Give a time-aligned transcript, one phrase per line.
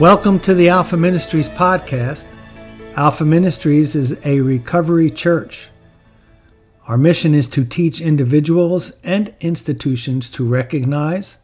[0.00, 2.24] Welcome to the Alpha Ministries podcast.
[2.94, 5.70] Alpha Ministries is a recovery church.
[6.86, 11.38] Our mission is to teach individuals and institutions to recognize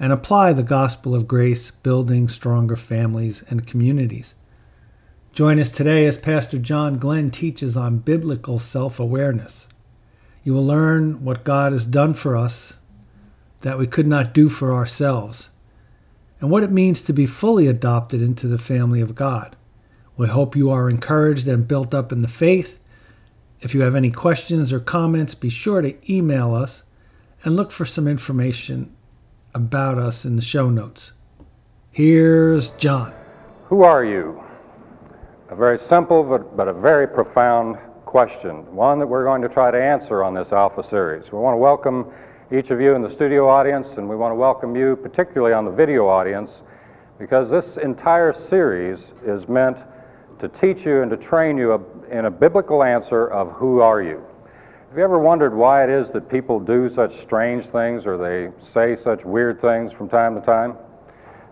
[0.00, 4.34] and apply the gospel of grace, building stronger families and communities.
[5.34, 9.68] Join us today as Pastor John Glenn teaches on biblical self awareness.
[10.44, 12.72] You will learn what God has done for us
[13.60, 15.50] that we could not do for ourselves
[16.40, 19.56] and what it means to be fully adopted into the family of God.
[20.16, 22.80] We hope you are encouraged and built up in the faith.
[23.60, 26.82] If you have any questions or comments, be sure to email us
[27.44, 28.94] and look for some information
[29.54, 31.12] about us in the show notes.
[31.90, 33.14] Here's John.
[33.66, 34.42] Who are you?
[35.50, 39.70] A very simple but, but a very profound question, one that we're going to try
[39.70, 41.30] to answer on this Alpha series.
[41.32, 42.12] We want to welcome
[42.50, 45.66] each of you in the studio audience, and we want to welcome you particularly on
[45.66, 46.50] the video audience,
[47.18, 49.76] because this entire series is meant
[50.38, 51.74] to teach you and to train you
[52.10, 54.24] in a biblical answer of who are you.
[54.88, 58.50] Have you ever wondered why it is that people do such strange things or they
[58.64, 60.74] say such weird things from time to time?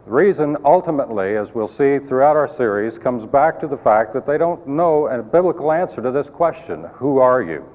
[0.06, 4.26] The reason, ultimately, as we'll see throughout our series, comes back to the fact that
[4.26, 7.68] they don't know a biblical answer to this question Who are you?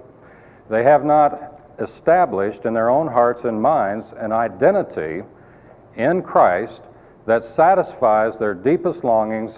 [0.71, 1.50] They have not
[1.81, 5.23] established in their own hearts and minds an identity
[5.95, 6.81] in Christ
[7.25, 9.51] that satisfies their deepest longings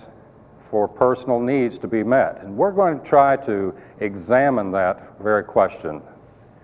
[0.69, 2.41] for personal needs to be met.
[2.41, 6.01] And we're going to try to examine that very question.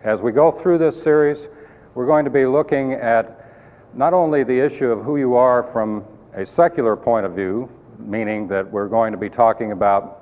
[0.03, 1.47] As we go through this series,
[1.93, 3.45] we're going to be looking at
[3.93, 8.47] not only the issue of who you are from a secular point of view, meaning
[8.47, 10.15] that we're going to be talking about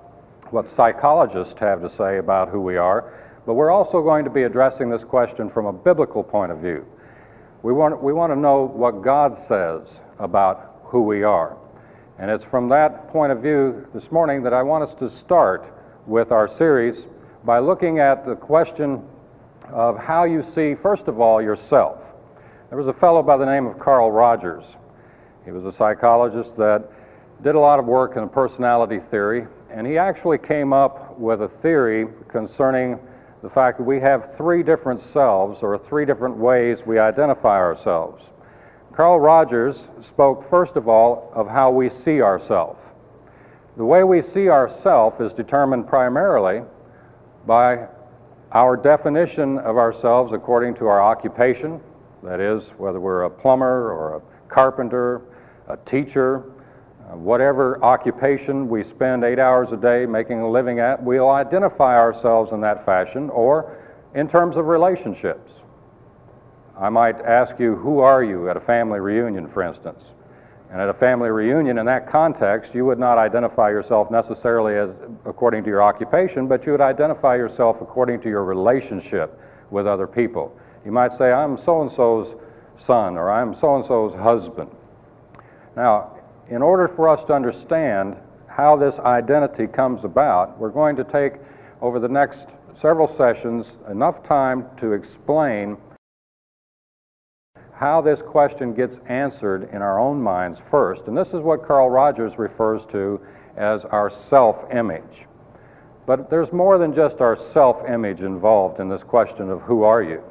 [0.52, 3.14] what psychologists have to say about who we are,
[3.48, 6.86] but we're also going to be addressing this question from a biblical point of view.
[7.64, 9.88] We want, we want to know what God says
[10.20, 11.56] about who we are.
[12.20, 15.74] And it's from that point of view this morning that I want us to start
[16.06, 17.06] with our series
[17.46, 19.02] by looking at the question
[19.70, 22.00] of how you see, first of all, yourself.
[22.68, 24.66] There was a fellow by the name of Carl Rogers.
[25.46, 26.92] He was a psychologist that
[27.44, 31.48] did a lot of work in personality theory, and he actually came up with a
[31.62, 33.00] theory concerning
[33.44, 38.24] the fact that we have three different selves or three different ways we identify ourselves.
[38.94, 42.80] Carl Rogers spoke first of all of how we see ourselves.
[43.78, 46.64] The way we see ourselves is determined primarily
[47.46, 47.88] by
[48.52, 51.80] our definition of ourselves according to our occupation,
[52.24, 55.22] that is, whether we're a plumber or a carpenter,
[55.68, 56.44] a teacher,
[57.14, 62.52] whatever occupation we spend eight hours a day making a living at, we'll identify ourselves
[62.52, 63.78] in that fashion, or
[64.14, 65.52] in terms of relationships.
[66.80, 70.04] I might ask you, who are you at a family reunion, for instance?
[70.70, 74.90] And at a family reunion, in that context, you would not identify yourself necessarily as
[75.26, 79.40] according to your occupation, but you would identify yourself according to your relationship
[79.72, 80.56] with other people.
[80.84, 82.36] You might say, I'm so and so's
[82.86, 84.70] son, or I'm so and so's husband.
[85.76, 86.17] Now,
[86.50, 88.16] in order for us to understand
[88.48, 91.34] how this identity comes about, we're going to take
[91.82, 92.48] over the next
[92.80, 95.78] several sessions enough time to explain
[97.74, 101.04] how this question gets answered in our own minds first.
[101.08, 103.22] And this is what Carl Rogers refers to
[103.56, 105.26] as our self image.
[106.08, 110.02] But there's more than just our self image involved in this question of who are
[110.02, 110.24] you.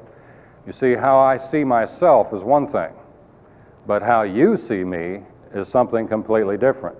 [0.67, 2.93] You see, how I see myself is one thing,
[3.87, 5.21] but how you see me
[5.55, 6.99] is something completely different.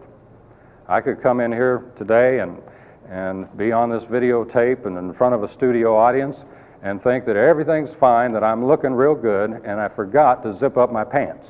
[0.89, 2.63] I could come in here today and,
[3.09, 6.39] and be on this videotape and in front of a studio audience
[6.83, 10.77] and think that everything's fine, that I'm looking real good, and I forgot to zip
[10.77, 11.49] up my pants.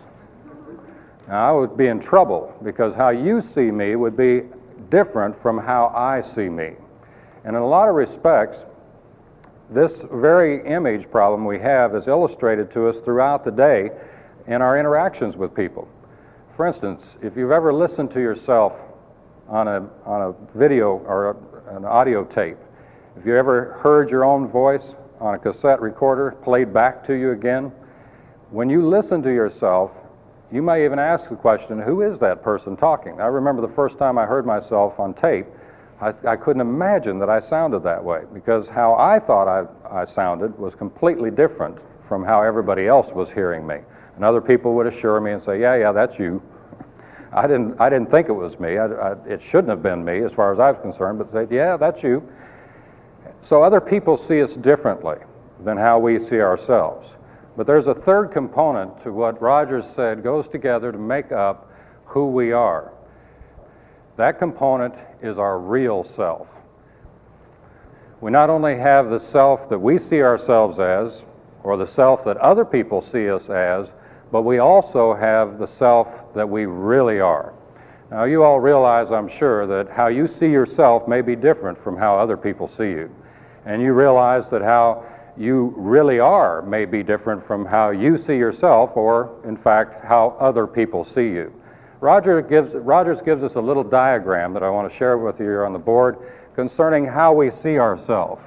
[1.28, 4.42] Now, I would be in trouble because how you see me would be
[4.90, 6.72] different from how I see me.
[7.44, 8.58] And in a lot of respects,
[9.70, 13.90] this very image problem we have is illustrated to us throughout the day
[14.46, 15.88] in our interactions with people.
[16.56, 18.72] For instance, if you've ever listened to yourself
[19.46, 21.36] on a, on a video or
[21.68, 22.56] a, an audio tape,
[23.18, 27.32] if you ever heard your own voice on a cassette recorder played back to you
[27.32, 27.70] again,
[28.50, 29.90] when you listen to yourself,
[30.50, 33.20] you may even ask the question, who is that person talking?
[33.20, 35.46] I remember the first time I heard myself on tape,
[36.00, 40.06] I, I couldn't imagine that I sounded that way because how I thought I, I
[40.06, 41.76] sounded was completely different
[42.08, 43.80] from how everybody else was hearing me.
[44.16, 46.42] And other people would assure me and say, yeah, yeah, that's you.
[47.32, 48.78] I didn't, I didn't think it was me.
[48.78, 51.46] I, I, it shouldn't have been me as far as I was concerned, but say,
[51.54, 52.26] yeah, that's you.
[53.42, 55.18] So other people see us differently
[55.64, 57.08] than how we see ourselves.
[57.56, 61.70] But there's a third component to what Rogers said goes together to make up
[62.04, 62.92] who we are.
[64.16, 66.48] That component is our real self.
[68.20, 71.22] We not only have the self that we see ourselves as,
[71.62, 73.88] or the self that other people see us as,
[74.30, 77.52] but we also have the self that we really are.
[78.10, 81.96] Now, you all realize, I'm sure, that how you see yourself may be different from
[81.96, 83.10] how other people see you.
[83.64, 85.04] And you realize that how
[85.36, 90.36] you really are may be different from how you see yourself, or, in fact, how
[90.38, 91.52] other people see you.
[92.00, 95.46] Roger gives, Rogers gives us a little diagram that I want to share with you
[95.46, 96.18] here on the board
[96.54, 98.42] concerning how we see ourselves.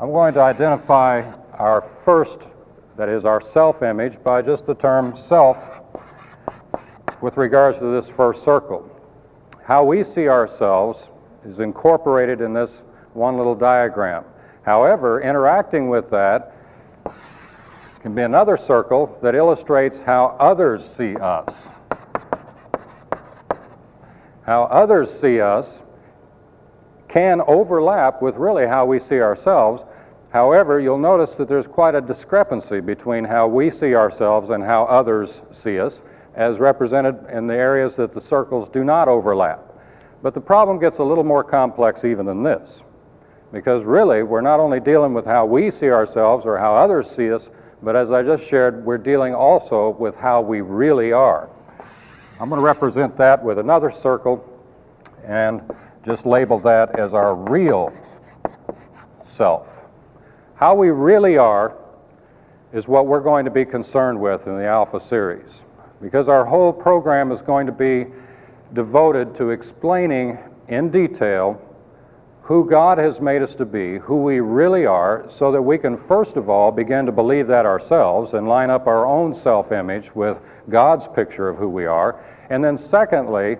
[0.00, 1.22] I'm going to identify
[1.52, 2.40] our first,
[2.96, 5.56] that is, our self image, by just the term self
[7.20, 8.88] with regards to this first circle.
[9.64, 10.98] How we see ourselves
[11.44, 12.70] is incorporated in this
[13.14, 14.24] one little diagram.
[14.62, 16.54] However, interacting with that
[18.00, 21.54] can be another circle that illustrates how others see us.
[24.44, 25.66] How others see us
[27.08, 29.82] can overlap with really how we see ourselves.
[30.32, 34.84] However, you'll notice that there's quite a discrepancy between how we see ourselves and how
[34.84, 35.94] others see us
[36.34, 39.60] as represented in the areas that the circles do not overlap.
[40.22, 42.80] But the problem gets a little more complex even than this,
[43.52, 47.30] because really we're not only dealing with how we see ourselves or how others see
[47.30, 47.42] us,
[47.82, 51.50] but as I just shared, we're dealing also with how we really are.
[52.40, 54.48] I'm going to represent that with another circle
[55.26, 55.60] and
[56.06, 57.92] just label that as our real
[59.28, 59.66] self.
[60.62, 61.74] How we really are
[62.72, 65.50] is what we're going to be concerned with in the Alpha series
[66.00, 68.06] because our whole program is going to be
[68.72, 70.38] devoted to explaining
[70.68, 71.60] in detail
[72.42, 75.96] who God has made us to be, who we really are, so that we can
[75.96, 80.14] first of all begin to believe that ourselves and line up our own self image
[80.14, 80.38] with
[80.68, 82.24] God's picture of who we are.
[82.50, 83.56] And then, secondly,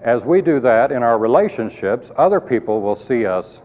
[0.00, 3.60] as we do that in our relationships, other people will see us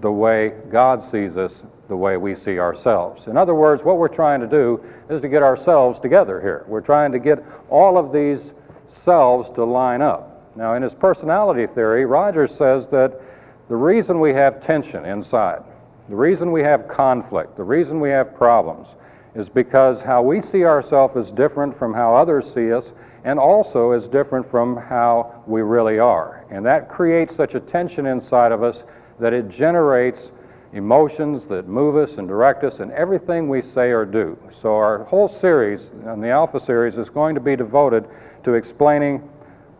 [0.00, 3.26] the way God sees us, the way we see ourselves.
[3.26, 6.64] In other words, what we're trying to do is to get ourselves together here.
[6.66, 8.52] We're trying to get all of these
[8.88, 10.52] selves to line up.
[10.56, 13.20] Now, in his personality theory, Rogers says that
[13.68, 15.62] the reason we have tension inside,
[16.08, 18.88] the reason we have conflict, the reason we have problems,
[19.34, 22.86] is because how we see ourselves is different from how others see us,
[23.24, 26.44] and also is different from how we really are.
[26.50, 28.82] And that creates such a tension inside of us
[29.18, 30.30] that it generates
[30.72, 34.38] emotions that move us and direct us in everything we say or do.
[34.60, 38.04] So, our whole series, and the Alpha series, is going to be devoted
[38.44, 39.28] to explaining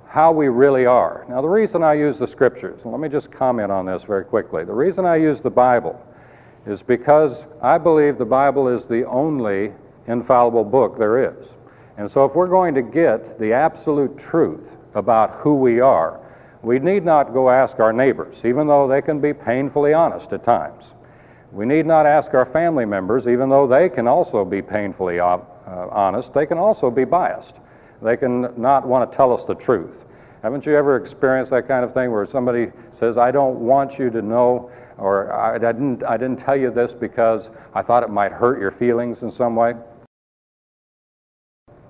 [0.09, 1.27] how we really are.
[1.29, 4.25] Now, the reason I use the scriptures, and let me just comment on this very
[4.25, 4.65] quickly.
[4.65, 6.01] The reason I use the Bible
[6.67, 9.73] is because I believe the Bible is the only
[10.07, 11.47] infallible book there is.
[11.99, 16.21] And so, if we're going to get the absolute truth about who we are,
[16.63, 20.45] we need not go ask our neighbors, even though they can be painfully honest at
[20.45, 20.85] times.
[21.53, 25.39] We need not ask our family members, even though they can also be painfully uh,
[25.67, 26.35] honest.
[26.35, 27.55] They can also be biased.
[28.03, 30.05] They can not want to tell us the truth.
[30.43, 34.11] Haven't you ever experienced that kind of thing where somebody says, I don't want you
[34.11, 38.33] to know, or I didn't, I didn't tell you this because I thought it might
[38.33, 39.75] hurt your feelings in some way?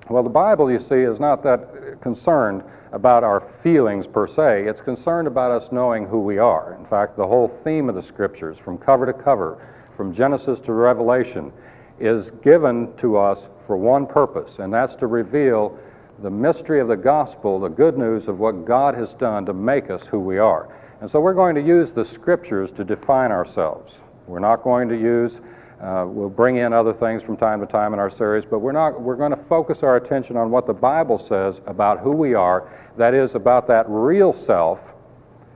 [0.08, 2.62] Well, the Bible, you see, is not that concerned
[2.96, 4.64] about our feelings per se.
[4.66, 6.74] It's concerned about us knowing who we are.
[6.80, 9.58] In fact, the whole theme of the scriptures, from cover to cover,
[9.98, 11.52] from Genesis to Revelation,
[12.00, 15.78] is given to us for one purpose, and that's to reveal
[16.22, 19.90] the mystery of the gospel, the good news of what God has done to make
[19.90, 20.74] us who we are.
[21.02, 23.92] And so we're going to use the scriptures to define ourselves.
[24.26, 25.38] We're not going to use
[25.80, 28.72] uh, we'll bring in other things from time to time in our series, but we're
[28.72, 29.00] not.
[29.00, 32.70] We're going to focus our attention on what the Bible says about who we are.
[32.96, 34.80] That is about that real self,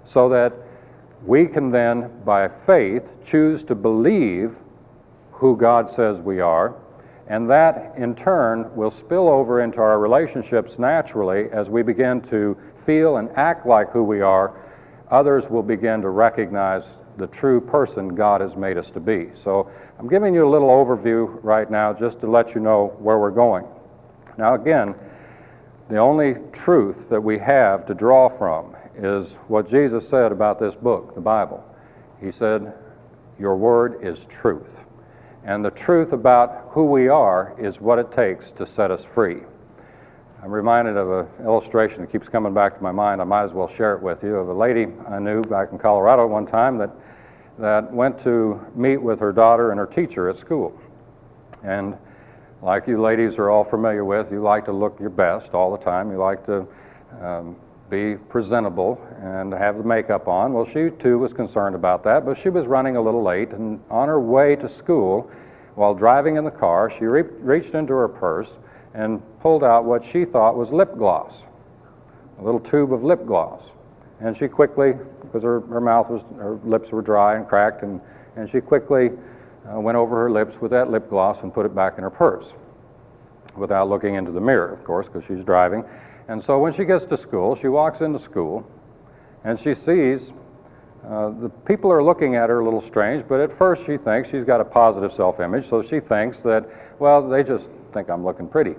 [0.05, 0.53] so that
[1.25, 4.55] we can then, by faith, choose to believe
[5.33, 6.75] who God says we are,
[7.29, 12.59] and that in turn will spill over into our relationships naturally as we begin to
[12.85, 14.55] feel and act like who we are.
[15.11, 16.85] Others will begin to recognize
[17.21, 19.29] the true person God has made us to be.
[19.45, 23.19] So I'm giving you a little overview right now just to let you know where
[23.19, 23.67] we're going.
[24.39, 24.95] Now, again,
[25.89, 30.75] the only truth that we have to draw from is what Jesus said about this
[30.75, 31.65] book, the Bible.
[32.21, 32.73] He said,
[33.39, 34.81] Your word is truth.
[35.45, 39.41] And the truth about who we are is what it takes to set us free.
[40.43, 43.21] I'm reminded of an illustration that keeps coming back to my mind.
[43.21, 45.79] I might as well share it with you of a lady I knew back in
[45.79, 46.91] Colorado one time that,
[47.59, 50.73] that went to meet with her daughter and her teacher at school.
[51.63, 51.95] And
[52.63, 55.85] like you ladies are all familiar with, you like to look your best all the
[55.85, 56.11] time.
[56.11, 56.67] You like to
[57.21, 57.55] um,
[57.91, 60.55] be presentable and have the makeup on.
[60.55, 63.79] Well, she too was concerned about that, but she was running a little late, and
[63.91, 65.31] on her way to school,
[65.75, 68.49] while driving in the car, she re- reached into her purse
[68.95, 71.43] and pulled out what she thought was lip gloss,
[72.39, 73.63] a little tube of lip gloss.
[74.21, 78.01] And she quickly, because her, her mouth was, her lips were dry and cracked, and,
[78.37, 79.11] and she quickly
[79.73, 82.11] uh, went over her lips with that lip gloss and put it back in her
[82.11, 82.53] purse
[83.57, 85.85] without looking into the mirror, of course, because she's driving.
[86.29, 88.69] And so when she gets to school, she walks into school
[89.45, 90.33] and she sees
[91.09, 94.29] uh, the people are looking at her a little strange, but at first she thinks
[94.29, 96.69] she's got a positive self image, so she thinks that,
[96.99, 98.75] well, they just think I'm looking pretty.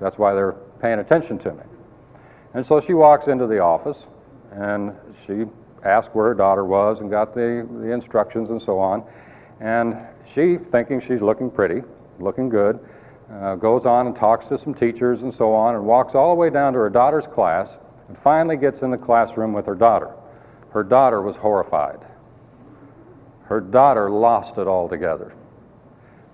[0.00, 1.62] That's why they're paying attention to me.
[2.54, 3.98] And so she walks into the office
[4.52, 4.94] and
[5.26, 5.44] she
[5.84, 9.04] asked where her daughter was and got the, the instructions and so on.
[9.60, 9.96] And
[10.34, 11.82] she, thinking she's looking pretty,
[12.18, 12.78] looking good,
[13.32, 16.36] uh, goes on and talks to some teachers and so on and walks all the
[16.36, 17.70] way down to her daughter's class
[18.08, 20.14] and finally gets in the classroom with her daughter.
[20.70, 22.00] Her daughter was horrified.
[23.44, 25.32] Her daughter lost it altogether.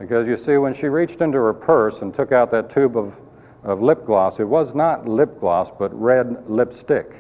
[0.03, 3.15] Because you see, when she reached into her purse and took out that tube of,
[3.63, 7.13] of lip gloss, it was not lip gloss, but red lipstick.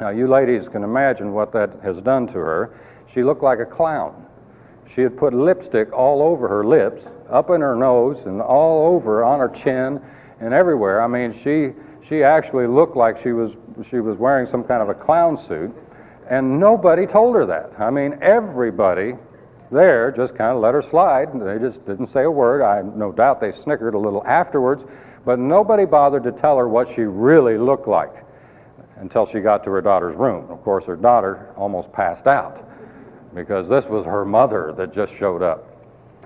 [0.00, 2.80] Now, you ladies can imagine what that has done to her.
[3.12, 4.24] She looked like a clown.
[4.94, 9.22] She had put lipstick all over her lips, up in her nose, and all over
[9.22, 10.00] on her chin
[10.40, 11.02] and everywhere.
[11.02, 11.74] I mean, she,
[12.08, 13.52] she actually looked like she was,
[13.90, 15.76] she was wearing some kind of a clown suit,
[16.30, 17.78] and nobody told her that.
[17.78, 19.12] I mean, everybody
[19.70, 21.28] there just kind of let her slide.
[21.34, 22.62] They just didn't say a word.
[22.62, 24.84] I no doubt they snickered a little afterwards,
[25.24, 28.24] but nobody bothered to tell her what she really looked like
[28.96, 30.50] until she got to her daughter's room.
[30.50, 32.66] Of course, her daughter almost passed out
[33.34, 35.72] because this was her mother that just showed up.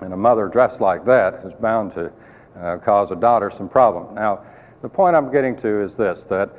[0.01, 2.11] And a mother dressed like that is bound to
[2.59, 4.15] uh, cause a daughter some problem.
[4.15, 4.43] Now,
[4.81, 6.49] the point I'm getting to is this that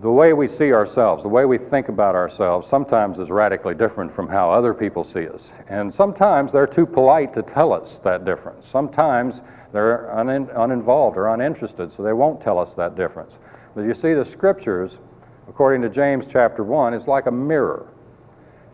[0.00, 4.12] the way we see ourselves, the way we think about ourselves, sometimes is radically different
[4.12, 5.40] from how other people see us.
[5.68, 8.66] And sometimes they're too polite to tell us that difference.
[8.68, 9.40] Sometimes
[9.72, 13.32] they're un- uninvolved or uninterested, so they won't tell us that difference.
[13.74, 14.92] But you see, the scriptures,
[15.48, 17.86] according to James chapter 1, is like a mirror.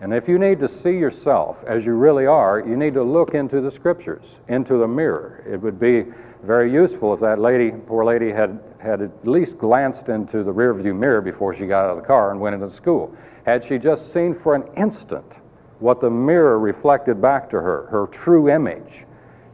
[0.02, 3.34] And if you need to see yourself as you really are, you need to look
[3.34, 5.44] into the scriptures, into the mirror.
[5.48, 6.06] It would be
[6.42, 10.92] very useful if that lady, poor lady, had, had at least glanced into the rearview
[10.92, 13.16] mirror before she got out of the car and went into school.
[13.46, 15.34] Had she just seen for an instant
[15.78, 19.04] what the mirror reflected back to her, her true image,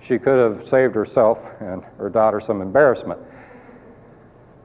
[0.01, 3.21] she could have saved herself and her daughter some embarrassment.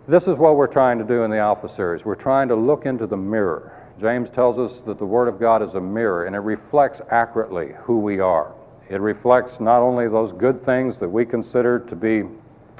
[0.07, 2.05] This is what we're trying to do in the Alpha series.
[2.05, 5.63] We're trying to look into the mirror James tells us that the Word of God
[5.63, 8.53] is a mirror and it reflects accurately who we are.
[8.89, 12.23] It reflects not only those good things that we consider to be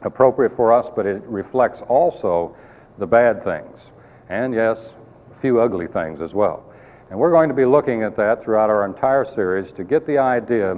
[0.02, 2.54] appropriate for us, but it reflects also
[2.98, 3.80] the bad things.
[4.28, 4.90] And yes,
[5.34, 6.66] a few ugly things as well.
[7.10, 10.18] And we're going to be looking at that throughout our entire series to get the
[10.18, 10.78] idea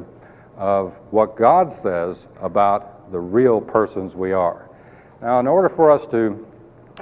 [0.58, 4.70] of what God says about the real persons we are.
[5.24, 6.46] Now, in order for us to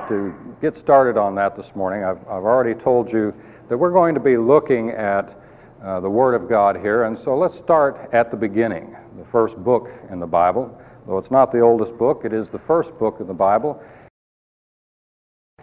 [0.07, 3.33] to get started on that this morning, I've, I've already told you
[3.69, 5.39] that we're going to be looking at
[5.83, 7.03] uh, the Word of God here.
[7.03, 10.79] And so let's start at the beginning, the first book in the Bible.
[11.07, 13.81] Though it's not the oldest book, it is the first book in the Bible.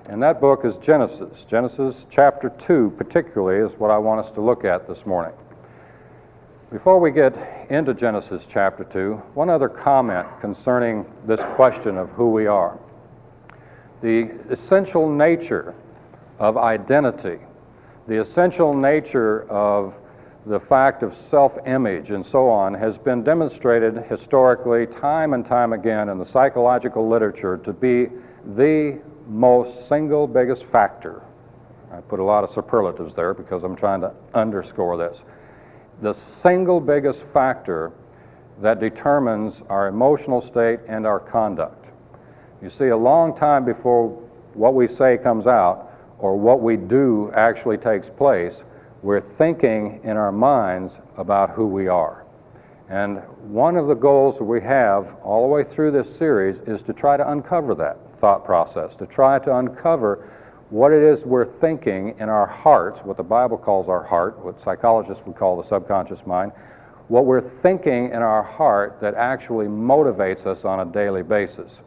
[0.06, 1.44] And that book is Genesis.
[1.44, 5.32] Genesis chapter 2, particularly, is what I want us to look at this morning.
[6.70, 12.30] Before we get into Genesis chapter 2, one other comment concerning this question of who
[12.30, 12.78] we are
[14.02, 15.74] the essential nature
[16.38, 17.38] of identity,
[18.08, 19.94] the essential nature of
[20.46, 25.74] the fact of self image and so on has been demonstrated historically time and time
[25.74, 28.08] again in the psychological literature to be
[28.56, 31.22] the most single biggest factor.
[31.92, 35.18] I put a lot of superlatives there because I'm trying to underscore this.
[36.00, 37.92] The single biggest factor
[38.62, 41.79] that determines our emotional state and our conduct.
[42.62, 44.08] You see, a long time before
[44.54, 48.54] what we say comes out or what we do actually takes place,
[49.02, 52.26] we're thinking in our minds about who we are.
[52.90, 53.18] And
[53.50, 56.92] one of the goals that we have all the way through this series is to
[56.92, 60.28] try to uncover that thought process, to try to uncover
[60.68, 64.62] what it is we're thinking in our hearts, what the Bible calls our heart, what
[64.62, 66.52] psychologists would call the subconscious mind,
[67.08, 71.80] what we're thinking in our heart that actually motivates us on a daily basis.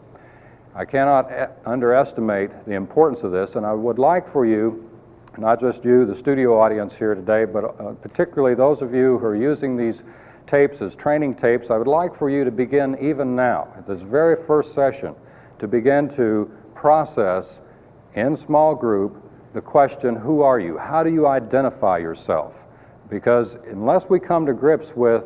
[0.75, 1.31] I cannot
[1.65, 4.89] underestimate the importance of this, and I would like for you,
[5.37, 9.25] not just you, the studio audience here today, but uh, particularly those of you who
[9.25, 10.01] are using these
[10.47, 14.01] tapes as training tapes, I would like for you to begin even now, at this
[14.01, 15.13] very first session,
[15.59, 17.59] to begin to process
[18.15, 19.21] in small group
[19.53, 20.79] the question, Who are you?
[20.79, 22.55] How do you identify yourself?
[23.09, 25.23] Because unless we come to grips with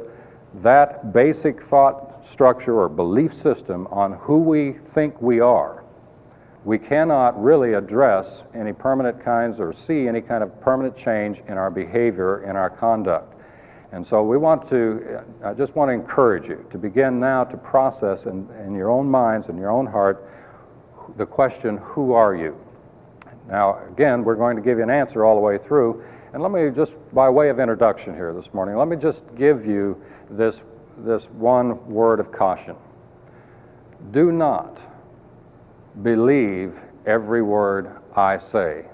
[0.62, 5.84] that basic thought structure or belief system on who we think we are,
[6.66, 11.54] we cannot really address any permanent kinds or see any kind of permanent change in
[11.54, 13.34] our behavior, in our conduct.
[13.94, 17.56] And so we want to, I just want to encourage you to begin now to
[17.56, 20.30] process in, in your own minds and your own heart
[21.16, 22.58] the question, Who are you?
[23.48, 26.04] Now, again, we're going to give you an answer all the way through.
[26.34, 29.66] And let me just, by way of introduction here this morning, let me just give
[29.66, 30.60] you this,
[30.98, 32.75] this one word of caution.
[34.12, 34.80] Do not
[36.01, 38.86] believe every word I say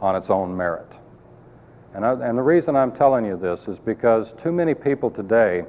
[0.00, 0.88] on its own merit.
[1.94, 5.64] And, I, and the reason I'm telling you this is because too many people today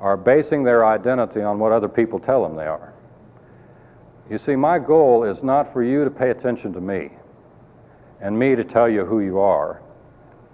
[0.00, 2.92] are basing their identity on what other people tell them they are.
[4.30, 7.10] You see, my goal is not for you to pay attention to me
[8.20, 9.82] and me to tell you who you are,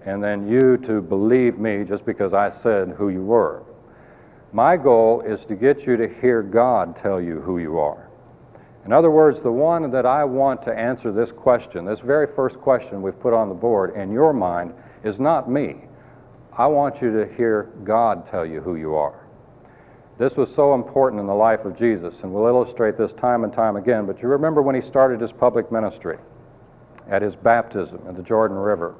[0.05, 3.63] and then you to believe me just because I said who you were.
[4.53, 8.09] My goal is to get you to hear God tell you who you are.
[8.85, 12.57] In other words, the one that I want to answer this question, this very first
[12.57, 15.75] question we've put on the board in your mind, is not me.
[16.57, 19.25] I want you to hear God tell you who you are.
[20.17, 23.53] This was so important in the life of Jesus, and we'll illustrate this time and
[23.53, 24.05] time again.
[24.05, 26.17] But you remember when he started his public ministry
[27.09, 28.95] at his baptism in the Jordan River.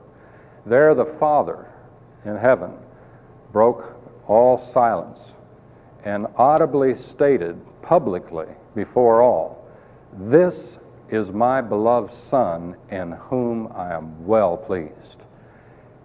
[0.65, 1.67] There, the Father
[2.23, 2.71] in heaven
[3.51, 5.19] broke all silence
[6.03, 9.67] and audibly stated publicly before all,
[10.17, 10.77] This
[11.09, 15.17] is my beloved Son in whom I am well pleased.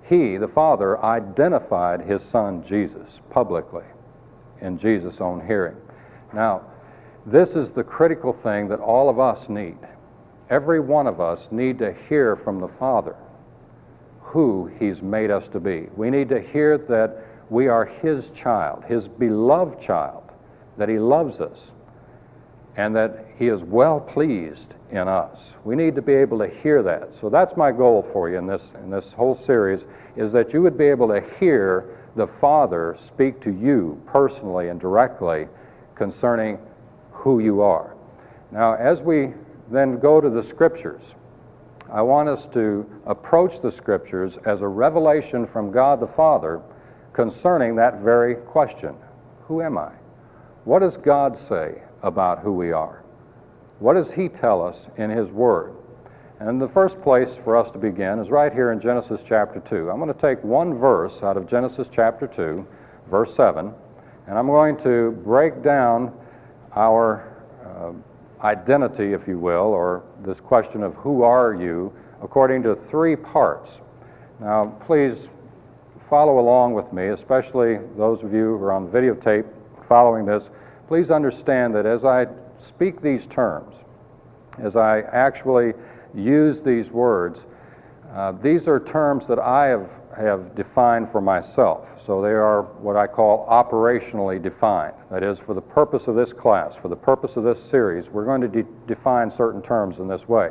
[0.08, 3.84] He, the Father, identified his Son Jesus publicly
[4.60, 5.76] in Jesus' own hearing.
[6.32, 6.62] Now,
[7.24, 9.78] this is the critical thing that all of us need.
[10.48, 13.16] Every one of us need to hear from the Father
[14.20, 15.88] who he's made us to be.
[15.96, 20.22] We need to hear that we are his child, his beloved child,
[20.76, 21.58] that he loves us,
[22.76, 25.38] and that he is well pleased in us.
[25.64, 27.10] We need to be able to hear that.
[27.20, 29.84] So that's my goal for you in this in this whole series
[30.16, 34.80] is that you would be able to hear the Father speak to you personally and
[34.80, 35.48] directly
[35.94, 36.58] concerning
[37.12, 37.94] who you are.
[38.50, 39.32] Now, as we
[39.70, 41.02] then go to the Scriptures,
[41.90, 46.60] I want us to approach the Scriptures as a revelation from God the Father
[47.16, 48.94] concerning that very question
[49.48, 49.90] Who am I?
[50.64, 53.02] What does God say about who we are?
[53.80, 55.74] What does He tell us in His Word?
[56.38, 59.90] And the first place for us to begin is right here in Genesis chapter 2.
[59.90, 62.66] I'm going to take one verse out of Genesis chapter 2,
[63.10, 63.72] verse 7,
[64.26, 66.12] and I'm going to break down
[66.74, 67.32] our
[67.64, 67.92] uh,
[68.44, 71.90] identity, if you will, or this question of who are you,
[72.22, 73.70] according to three parts.
[74.38, 75.28] Now, please
[76.08, 79.46] follow along with me, especially those of you who are on videotape
[79.88, 80.50] following this.
[80.88, 82.26] Please understand that as I
[82.58, 83.74] speak these terms,
[84.58, 85.74] as I actually
[86.14, 87.46] use these words,
[88.14, 91.88] uh, these are terms that I have, have defined for myself.
[92.06, 94.94] So they are what I call operationally defined.
[95.10, 98.24] That is, for the purpose of this class, for the purpose of this series, we're
[98.24, 100.50] going to de- define certain terms in this way.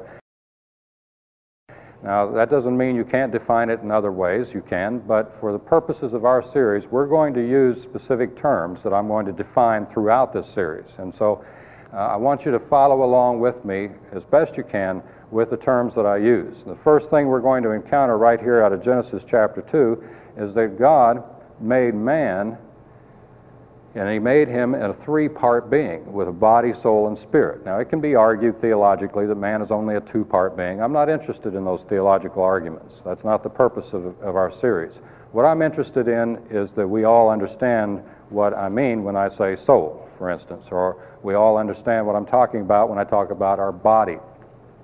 [2.05, 5.51] Now, that doesn't mean you can't define it in other ways, you can, but for
[5.51, 9.31] the purposes of our series, we're going to use specific terms that I'm going to
[9.31, 10.85] define throughout this series.
[10.99, 11.43] And so
[11.91, 15.57] uh, I want you to follow along with me as best you can with the
[15.57, 16.55] terms that I use.
[16.67, 20.03] The first thing we're going to encounter right here out of Genesis chapter 2
[20.37, 21.23] is that God
[21.59, 22.59] made man
[23.95, 27.65] and he made him a three part being with a body, soul, and spirit.
[27.65, 30.81] Now, it can be argued theologically that man is only a two part being.
[30.81, 33.01] I'm not interested in those theological arguments.
[33.05, 34.93] That's not the purpose of, of our series.
[35.31, 39.55] What I'm interested in is that we all understand what I mean when I say
[39.55, 43.59] soul, for instance, or we all understand what I'm talking about when I talk about
[43.59, 44.17] our body.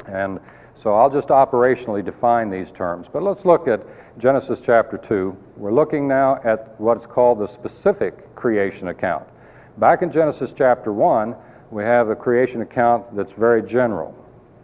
[0.08, 0.40] And
[0.82, 3.08] so I'll just operationally define these terms.
[3.12, 3.82] But let's look at
[4.18, 5.36] Genesis chapter 2.
[5.58, 9.26] We're looking now at what's called the specific creation account.
[9.78, 11.36] Back in Genesis chapter 1,
[11.70, 14.18] we have a creation account that's very general.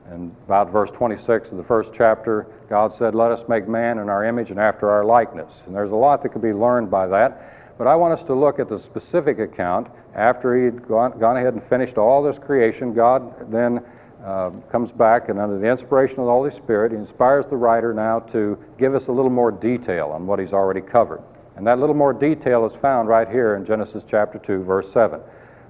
[0.10, 4.10] And about verse 26 of the first chapter, God said, Let us make man in
[4.10, 5.54] our image and after our likeness.
[5.66, 7.78] And there's a lot that could be learned by that.
[7.78, 9.88] But I want us to look at the specific account.
[10.16, 13.82] After he'd gone, gone ahead and finished all this creation, God then
[14.26, 17.94] uh, comes back and under the inspiration of the Holy Spirit, he inspires the writer
[17.94, 21.22] now to give us a little more detail on what he's already covered.
[21.58, 25.20] And that little more detail is found right here in Genesis chapter 2, verse 7.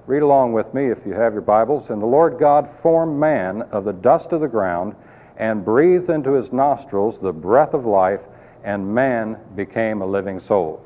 [0.06, 1.88] Read along with me if you have your Bibles.
[1.88, 4.94] And the Lord God formed man of the dust of the ground
[5.38, 8.20] and breathed into his nostrils the breath of life,
[8.64, 10.84] and man became a living soul.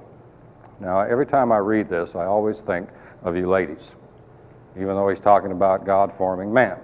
[0.79, 2.89] Now, every time I read this, I always think
[3.25, 3.83] of you ladies,
[4.77, 6.79] even though he's talking about God forming man.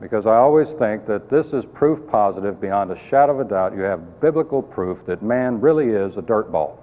[0.00, 3.76] Because I always think that this is proof positive beyond a shadow of a doubt.
[3.76, 6.81] You have biblical proof that man really is a dirt ball.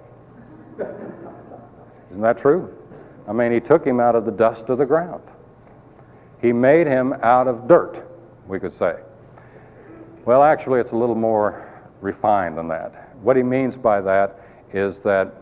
[0.78, 2.74] Isn't that true?
[3.28, 5.22] I mean, he took him out of the dust of the ground.
[6.40, 8.06] He made him out of dirt,
[8.46, 8.96] we could say.
[10.24, 11.68] Well, actually, it's a little more
[12.00, 13.16] refined than that.
[13.22, 14.40] What he means by that
[14.72, 15.34] is that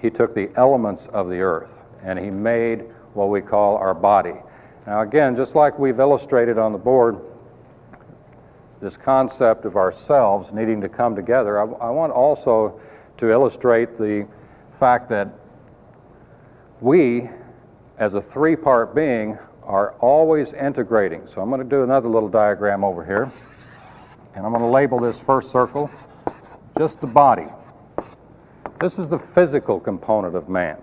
[0.00, 1.70] he took the elements of the earth
[2.02, 4.34] and he made what we call our body.
[4.86, 7.20] Now, again, just like we've illustrated on the board,
[8.80, 12.80] this concept of ourselves needing to come together, I, I want also
[13.18, 14.26] to illustrate the
[14.82, 15.28] fact that
[16.80, 17.30] we,
[17.98, 21.22] as a three part being, are always integrating.
[21.32, 23.30] So I'm going to do another little diagram over here.
[24.34, 25.88] And I'm going to label this first circle
[26.76, 27.46] just the body.
[28.80, 30.78] This is the physical component of man.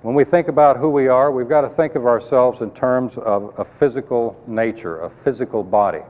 [0.00, 3.18] When we think about who we are, we've got to think of ourselves in terms
[3.18, 6.00] of a physical nature, a physical body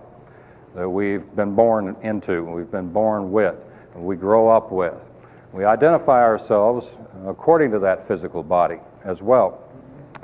[0.77, 3.57] that we've been born into, we've been born with,
[3.97, 4.95] and we grow up with.
[5.53, 6.87] We identify ourselves
[7.27, 9.63] according to that physical body as well.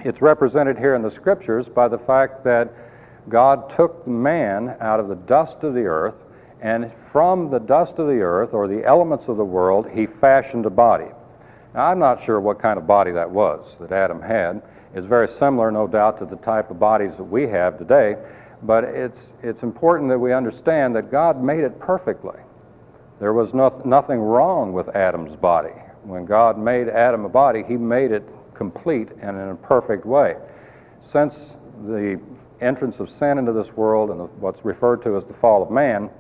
[0.01, 2.73] It's represented here in the scriptures by the fact that
[3.29, 6.17] God took man out of the dust of the earth
[6.61, 10.67] and from the dust of the earth or the elements of the world, he fashioned
[10.67, 11.09] a body.
[11.75, 14.63] Now, I'm not sure what kind of body that was that Adam had.
[14.95, 18.17] It's very similar, no doubt, to the type of bodies that we have today,
[18.63, 22.39] but it's, it's important that we understand that God made it perfectly.
[23.25, 25.73] There was no, nothing wrong with Adam's body.
[26.03, 30.37] When God made Adam a body, he made it complete and in a perfect way.
[31.11, 31.55] Since
[31.87, 32.21] the
[32.61, 36.11] entrance of sin into this world and what's referred to as the fall of man,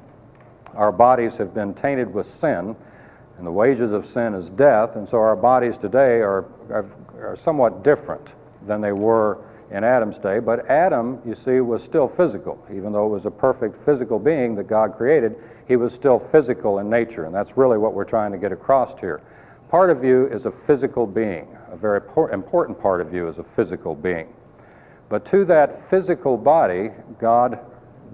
[0.73, 2.75] our bodies have been tainted with sin,
[3.37, 6.87] and the wages of sin is death, and so our bodies today are, are,
[7.21, 8.33] are somewhat different
[8.67, 10.38] than they were in Adam's day.
[10.38, 12.67] But Adam, you see, was still physical.
[12.75, 16.79] Even though it was a perfect physical being that God created, he was still physical
[16.79, 19.20] in nature, and that's really what we're trying to get across here.
[19.70, 21.48] Part of you is a physical being.
[21.70, 22.00] A very
[22.33, 24.29] important part of you is a physical being.
[25.09, 27.59] But to that physical body, God,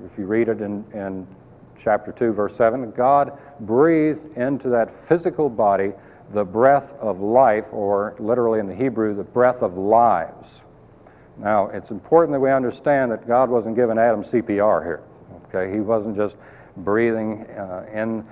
[0.04, 1.26] if you read it in, in
[1.82, 5.92] chapter 2, verse 7, God breathed into that physical body
[6.32, 10.60] the breath of life, or literally in the Hebrew, the breath of lives.
[11.36, 15.02] Now, it's important that we understand that God wasn't giving Adam CPR here.
[15.48, 16.36] Okay, he wasn't just
[16.76, 18.24] breathing uh, in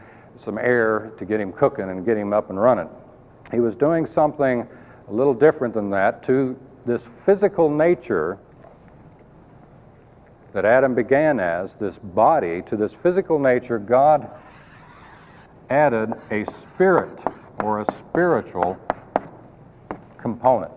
[0.45, 2.89] some air to get him cooking and get him up and running.
[3.51, 4.67] He was doing something
[5.09, 8.39] a little different than that to this physical nature
[10.53, 14.31] that Adam began as, this body, to this physical nature, God
[15.71, 17.19] added a spirit
[17.63, 18.79] or a spiritual
[20.17, 20.73] component.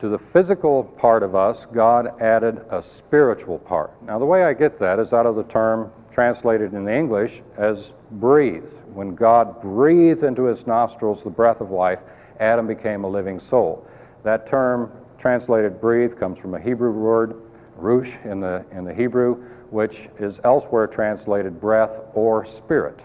[0.00, 3.90] To the physical part of us, God added a spiritual part.
[4.02, 7.92] Now, the way I get that is out of the term translated in English as
[8.10, 8.68] breathe.
[8.92, 11.98] When God breathed into his nostrils the breath of life,
[12.40, 13.86] Adam became a living soul.
[14.22, 17.40] That term, translated breathe, comes from a Hebrew word
[17.80, 19.36] ruach in the, in the Hebrew,
[19.70, 23.00] which is elsewhere translated breath or spirit.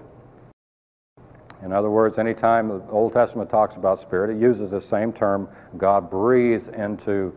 [1.64, 5.48] In other words, anytime the Old Testament talks about spirit, it uses the same term.
[5.78, 7.34] God breathed into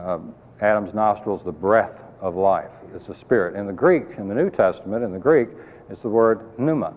[0.00, 2.72] um, Adam's nostrils the breath of life.
[2.94, 3.56] It's a spirit.
[3.56, 5.48] In the Greek, in the New Testament, in the Greek,
[5.90, 6.94] it's the word pneuma.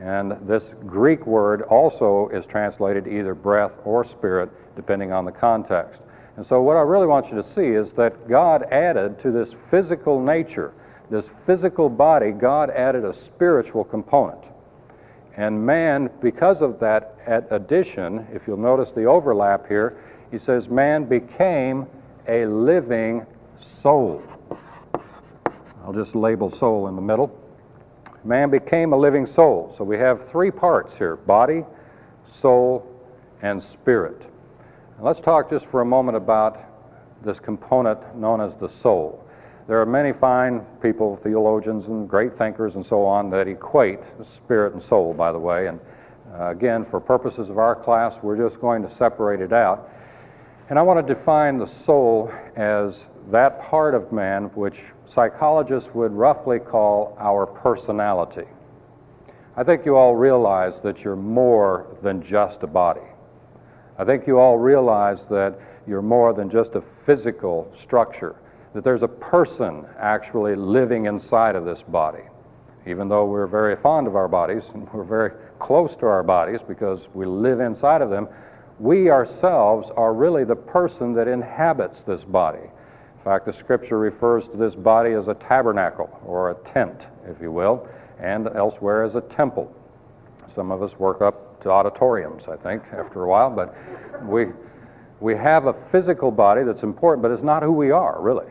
[0.00, 6.00] And this Greek word also is translated either breath or spirit, depending on the context.
[6.36, 9.54] And so, what I really want you to see is that God added to this
[9.70, 10.72] physical nature,
[11.10, 14.42] this physical body, God added a spiritual component.
[15.36, 17.16] And man, because of that
[17.50, 19.96] addition, if you'll notice the overlap here,
[20.30, 21.86] he says, man became
[22.28, 23.26] a living
[23.60, 24.22] soul.
[25.84, 27.30] I'll just label soul in the middle.
[28.24, 29.74] Man became a living soul.
[29.76, 31.62] So we have three parts here body,
[32.40, 32.90] soul,
[33.42, 34.22] and spirit.
[34.98, 36.58] Let's talk just for a moment about
[37.22, 39.22] this component known as the soul.
[39.66, 44.00] There are many fine people, theologians, and great thinkers and so on that equate
[44.36, 45.66] spirit and soul, by the way.
[45.66, 45.80] And
[46.32, 49.90] uh, again, for purposes of our class, we're just going to separate it out.
[50.70, 56.12] And I want to define the soul as that part of man which psychologists would
[56.12, 58.46] roughly call our personality.
[59.56, 63.06] I think you all realize that you're more than just a body.
[63.98, 68.34] I think you all realize that you're more than just a physical structure,
[68.72, 72.24] that there's a person actually living inside of this body.
[72.86, 76.60] even though we're very fond of our bodies and we're very close to our bodies
[76.66, 78.28] because we live inside of them,
[78.80, 82.68] we ourselves are really the person that inhabits this body.
[83.24, 87.40] In fact, the scripture refers to this body as a tabernacle or a tent, if
[87.40, 87.88] you will,
[88.20, 89.74] and elsewhere as a temple.
[90.54, 93.74] Some of us work up to auditoriums, I think, after a while, but
[94.26, 94.48] we,
[95.20, 98.44] we have a physical body that's important, but it's not who we are, really.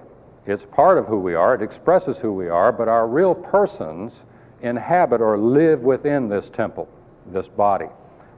[0.47, 4.21] It's part of who we are, it expresses who we are, but our real persons
[4.63, 6.89] inhabit or live within this temple,
[7.27, 7.89] this body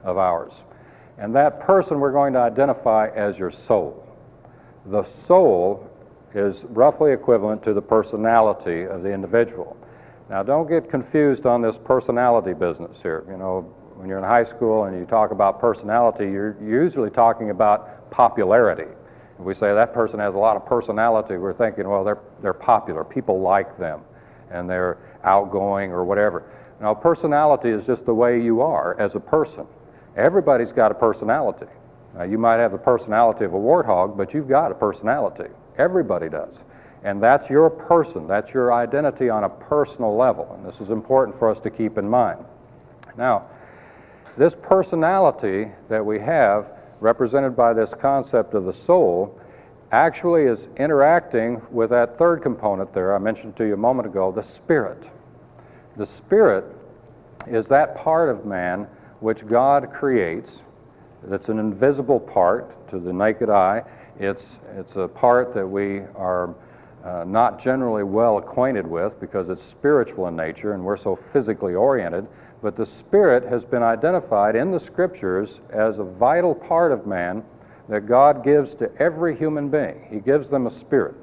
[0.04, 0.52] of ours.
[1.16, 4.06] And that person we're going to identify as your soul.
[4.84, 5.85] The soul
[6.36, 9.76] is roughly equivalent to the personality of the individual.
[10.28, 13.24] Now, don't get confused on this personality business here.
[13.30, 13.60] You know,
[13.94, 18.90] when you're in high school and you talk about personality, you're usually talking about popularity.
[19.38, 22.52] If we say that person has a lot of personality, we're thinking, well, they're, they're
[22.52, 23.02] popular.
[23.02, 24.02] People like them
[24.50, 26.44] and they're outgoing or whatever.
[26.82, 29.66] Now, personality is just the way you are as a person.
[30.16, 31.66] Everybody's got a personality.
[32.14, 35.50] Now, you might have the personality of a warthog, but you've got a personality.
[35.78, 36.54] Everybody does.
[37.04, 38.26] And that's your person.
[38.26, 40.52] That's your identity on a personal level.
[40.54, 42.44] And this is important for us to keep in mind.
[43.16, 43.46] Now,
[44.36, 46.66] this personality that we have,
[47.00, 49.40] represented by this concept of the soul,
[49.92, 54.32] actually is interacting with that third component there I mentioned to you a moment ago,
[54.32, 55.02] the spirit.
[55.96, 56.64] The spirit
[57.46, 58.86] is that part of man
[59.20, 60.50] which God creates.
[61.22, 63.82] That's an invisible part to the naked eye.
[64.18, 64.44] It's,
[64.76, 66.54] it's a part that we are
[67.04, 71.74] uh, not generally well acquainted with because it's spiritual in nature and we're so physically
[71.74, 72.26] oriented.
[72.62, 77.44] But the Spirit has been identified in the Scriptures as a vital part of man
[77.88, 80.06] that God gives to every human being.
[80.10, 81.14] He gives them a spirit.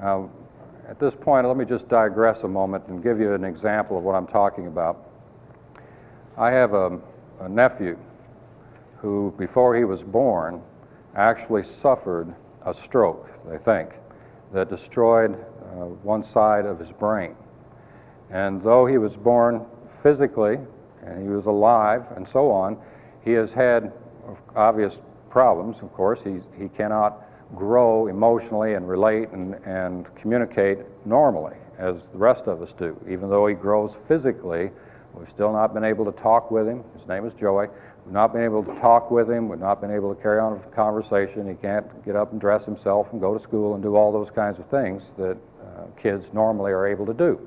[0.00, 0.24] Uh,
[0.88, 4.04] at this point, let me just digress a moment and give you an example of
[4.04, 5.08] what I'm talking about.
[6.36, 6.98] I have a,
[7.40, 7.98] a nephew
[8.98, 10.62] who, before he was born,
[11.14, 13.90] actually suffered a stroke, they think,
[14.52, 17.34] that destroyed uh, one side of his brain.
[18.30, 19.64] And though he was born
[20.02, 20.58] physically
[21.04, 22.78] and he was alive and so on,
[23.24, 23.92] he has had
[24.56, 26.20] obvious problems, of course.
[26.24, 32.62] He, he cannot grow emotionally and relate and, and communicate normally as the rest of
[32.62, 32.98] us do.
[33.08, 34.70] Even though he grows physically,
[35.14, 36.84] we've still not been able to talk with him.
[36.96, 37.66] His name is Joey.
[38.04, 39.48] We've not been able to talk with him.
[39.48, 41.48] We've not been able to carry on a conversation.
[41.48, 44.30] He can't get up and dress himself and go to school and do all those
[44.30, 47.40] kinds of things that uh, kids normally are able to do.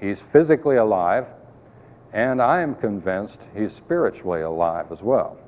[0.00, 1.26] He's physically alive,
[2.12, 5.38] and I am convinced he's spiritually alive as well.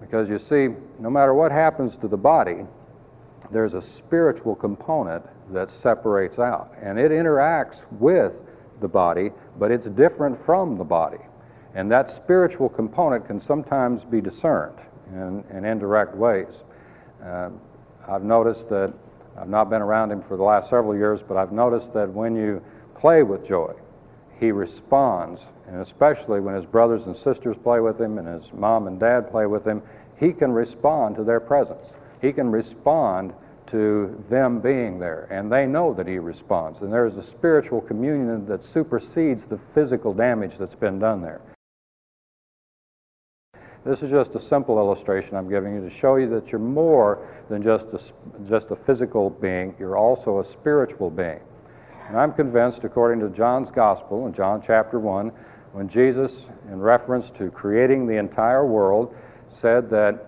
[0.00, 2.64] Because you see, no matter what happens to the body,
[3.50, 6.72] there's a spiritual component that separates out.
[6.80, 8.42] And it interacts with
[8.80, 11.18] the body, but it's different from the body.
[11.74, 14.78] And that spiritual component can sometimes be discerned
[15.12, 16.48] in, in indirect ways.
[17.24, 17.50] Uh,
[18.08, 18.92] I've noticed that,
[19.38, 22.34] I've not been around him for the last several years, but I've noticed that when
[22.34, 22.62] you
[22.98, 23.74] play with Joey,
[24.40, 28.86] he responds, and especially when his brothers and sisters play with him and his mom
[28.86, 29.82] and dad play with him,
[30.18, 31.86] he can respond to their presence.
[32.20, 33.32] He can respond
[33.68, 36.80] to them being there, and they know that he responds.
[36.80, 41.40] And there's a spiritual communion that supersedes the physical damage that's been done there.
[43.90, 47.26] This is just a simple illustration I'm giving you to show you that you're more
[47.48, 48.00] than just a,
[48.48, 51.40] just a physical being, you're also a spiritual being.
[52.06, 55.32] And I'm convinced, according to John's Gospel in John chapter 1,
[55.72, 56.30] when Jesus,
[56.68, 59.12] in reference to creating the entire world,
[59.60, 60.24] said that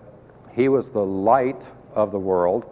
[0.51, 1.61] he was the light
[1.95, 2.65] of the world,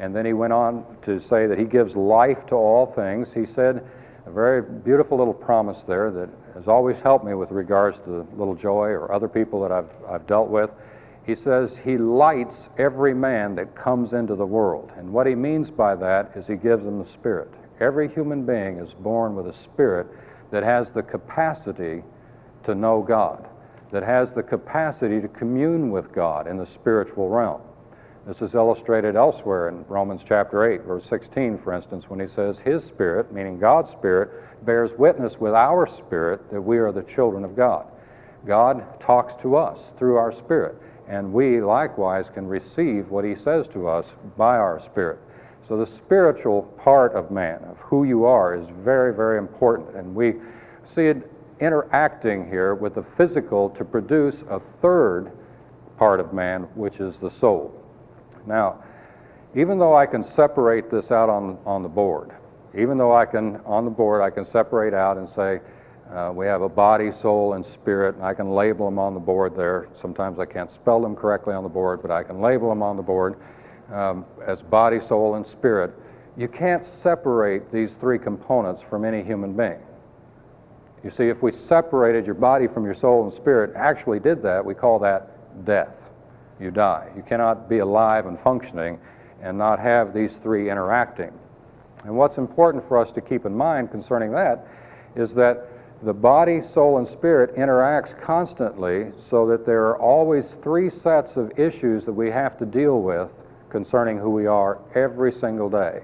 [0.00, 3.46] and then he went on to say that he gives life to all things, he
[3.46, 3.82] said
[4.26, 8.54] a very beautiful little promise there that has always helped me with regards to little
[8.54, 10.70] Joey or other people that I've, I've dealt with.
[11.26, 14.90] He says he lights every man that comes into the world.
[14.96, 17.52] And what he means by that is he gives them the Spirit.
[17.78, 20.06] Every human being is born with a spirit
[20.50, 22.02] that has the capacity
[22.64, 23.46] to know God,
[23.90, 27.60] that has the capacity to commune with God in the spiritual realm.
[28.26, 32.58] This is illustrated elsewhere in Romans chapter 8, verse 16, for instance, when he says,
[32.58, 34.30] His Spirit, meaning God's Spirit,
[34.66, 37.86] bears witness with our spirit that we are the children of God.
[38.44, 40.74] God talks to us through our spirit,
[41.06, 45.20] and we likewise can receive what He says to us by our spirit.
[45.68, 50.16] So the spiritual part of man, of who you are, is very, very important, and
[50.16, 50.34] we
[50.82, 55.30] see it interacting here with the physical to produce a third
[55.96, 57.85] part of man, which is the soul.
[58.46, 58.82] Now,
[59.54, 62.30] even though I can separate this out on, on the board,
[62.76, 65.60] Even though I can, on the board, I can separate out and say,
[66.12, 69.20] uh, we have a body, soul, and spirit, and I can label them on the
[69.20, 69.88] board there.
[70.00, 72.96] Sometimes I can't spell them correctly on the board, but I can label them on
[72.96, 73.36] the board
[73.90, 75.92] um, as body, soul, and spirit.
[76.36, 79.80] You can't separate these three components from any human being.
[81.02, 84.64] You see, if we separated your body from your soul and spirit, actually did that,
[84.64, 85.94] we call that death.
[86.60, 87.08] You die.
[87.16, 88.98] You cannot be alive and functioning
[89.42, 91.32] and not have these three interacting.
[92.04, 94.66] And what's important for us to keep in mind concerning that
[95.14, 95.68] is that
[96.02, 101.58] the body, soul, and spirit interacts constantly so that there are always three sets of
[101.58, 103.32] issues that we have to deal with
[103.70, 106.02] concerning who we are every single day.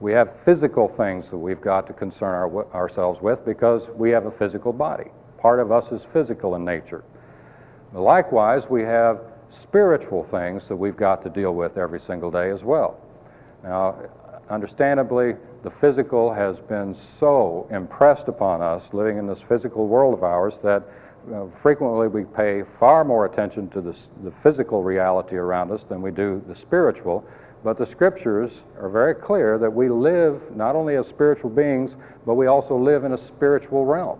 [0.00, 4.26] We have physical things that we've got to concern our, ourselves with because we have
[4.26, 5.10] a physical body.
[5.38, 7.04] Part of us is physical in nature.
[7.92, 9.20] Likewise, we have
[9.54, 13.00] spiritual things that we've got to deal with every single day as well.
[13.62, 13.96] Now,
[14.50, 20.22] understandably, the physical has been so impressed upon us living in this physical world of
[20.22, 20.82] ours that
[21.32, 26.02] uh, frequently we pay far more attention to the, the physical reality around us than
[26.02, 27.26] we do the spiritual.
[27.62, 32.34] But the scriptures are very clear that we live not only as spiritual beings, but
[32.34, 34.18] we also live in a spiritual realm.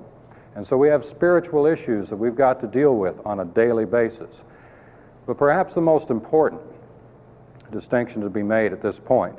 [0.56, 3.84] And so we have spiritual issues that we've got to deal with on a daily
[3.84, 4.30] basis.
[5.26, 6.60] But perhaps the most important
[7.72, 9.36] distinction to be made at this point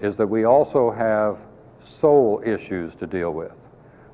[0.00, 1.38] is that we also have
[1.84, 3.52] soul issues to deal with.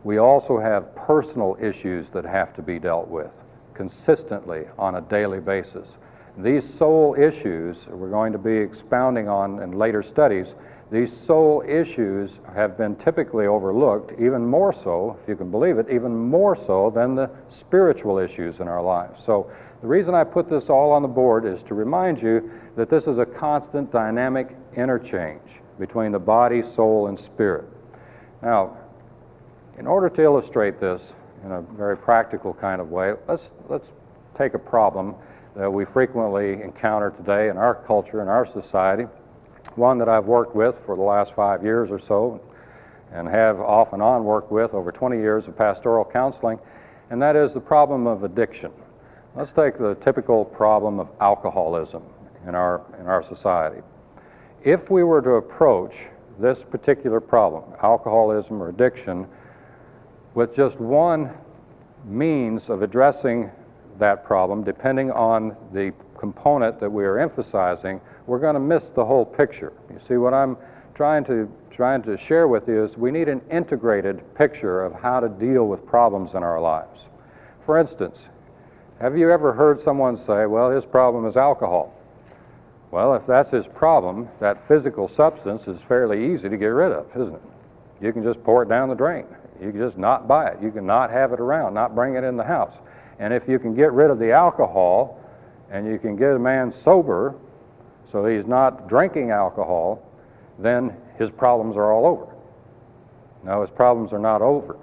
[0.02, 3.30] We also have personal issues that have to be dealt with
[3.74, 5.88] consistently on a daily basis.
[6.38, 10.54] These soul issues, we're going to be expounding on in later studies,
[10.90, 15.86] these soul issues have been typically overlooked, even more so, if you can believe it,
[15.90, 19.24] even more so than the spiritual issues in our lives.
[19.24, 22.88] So the reason I put this all on the board is to remind you that
[22.88, 25.40] this is a constant dynamic interchange
[25.78, 27.66] between the body, soul, and spirit.
[28.42, 28.76] Now,
[29.78, 31.02] in order to illustrate this
[31.44, 33.88] in a very practical kind of way, let's, let's
[34.36, 35.14] take a problem
[35.56, 39.04] that we frequently encounter today in our culture, in our society,
[39.76, 42.40] one that I've worked with for the last five years or so,
[43.12, 46.58] and have off and on worked with over 20 years of pastoral counseling,
[47.10, 48.72] and that is the problem of addiction.
[49.36, 52.04] Let's take the typical problem of alcoholism
[52.46, 53.82] in our, in our society.
[54.62, 55.92] If we were to approach
[56.38, 59.26] this particular problem, alcoholism or addiction,
[60.34, 61.32] with just one
[62.04, 63.50] means of addressing
[63.98, 69.04] that problem, depending on the component that we are emphasizing, we're going to miss the
[69.04, 69.72] whole picture.
[69.90, 70.56] You see, what I'm
[70.94, 75.18] trying to trying to share with you is we need an integrated picture of how
[75.18, 77.06] to deal with problems in our lives.
[77.66, 78.28] For instance,
[79.00, 81.92] have you ever heard someone say, well, his problem is alcohol?
[82.90, 87.06] Well, if that's his problem, that physical substance is fairly easy to get rid of,
[87.16, 87.42] isn't it?
[88.00, 89.26] You can just pour it down the drain.
[89.60, 90.62] You can just not buy it.
[90.62, 92.74] You can not have it around, not bring it in the house.
[93.18, 95.20] And if you can get rid of the alcohol
[95.70, 97.34] and you can get a man sober
[98.12, 100.00] so he's not drinking alcohol,
[100.58, 102.32] then his problems are all over.
[103.42, 104.76] No, his problems are not over.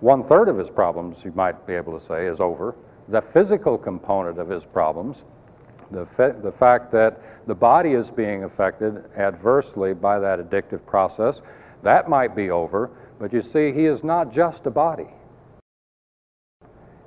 [0.00, 2.74] One third of his problems, you might be able to say, is over.
[3.08, 5.18] The physical component of his problems
[5.90, 11.40] the, fa- the fact that the body is being affected adversely by that addictive process,
[11.82, 15.08] that might be over, but you see, he is not just a body.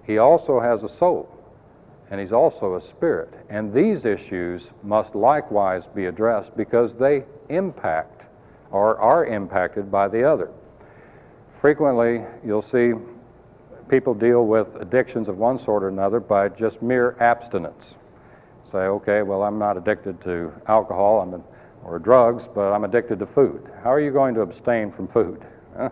[0.05, 1.29] He also has a soul,
[2.09, 3.33] and he's also a spirit.
[3.49, 8.23] And these issues must likewise be addressed because they impact
[8.71, 10.51] or are impacted by the other.
[11.59, 12.93] Frequently, you'll see
[13.89, 17.95] people deal with addictions of one sort or another by just mere abstinence
[18.71, 21.43] say, okay, well, I'm not addicted to alcohol I'm,
[21.83, 23.69] or drugs, but I'm addicted to food.
[23.83, 25.41] How are you going to abstain from food?
[25.75, 25.89] Huh?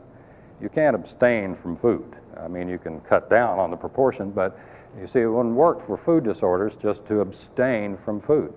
[0.61, 2.15] You can't abstain from food.
[2.37, 4.59] I mean, you can cut down on the proportion, but
[4.99, 8.53] you see, it wouldn't work for food disorders just to abstain from food.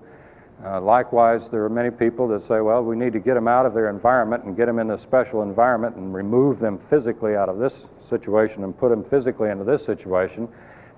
[0.65, 3.65] Uh, likewise, there are many people that say, well, we need to get them out
[3.65, 7.49] of their environment and get them in a special environment and remove them physically out
[7.49, 7.75] of this
[8.09, 10.49] situation and put them physically into this situation.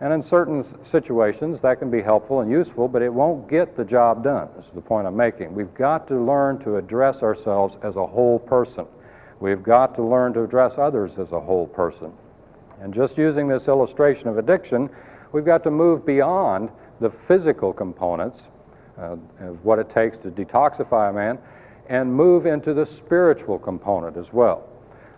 [0.01, 3.85] And in certain situations, that can be helpful and useful, but it won't get the
[3.85, 4.49] job done.
[4.57, 5.55] This is the point I'm making.
[5.55, 8.87] We've got to learn to address ourselves as a whole person.
[9.41, 12.13] We've got to learn to address others as a whole person.
[12.81, 14.89] And just using this illustration of addiction,
[15.33, 18.41] we've got to move beyond the physical components
[19.01, 21.39] uh, of what it takes to detoxify a man
[21.89, 24.69] and move into the spiritual component as well.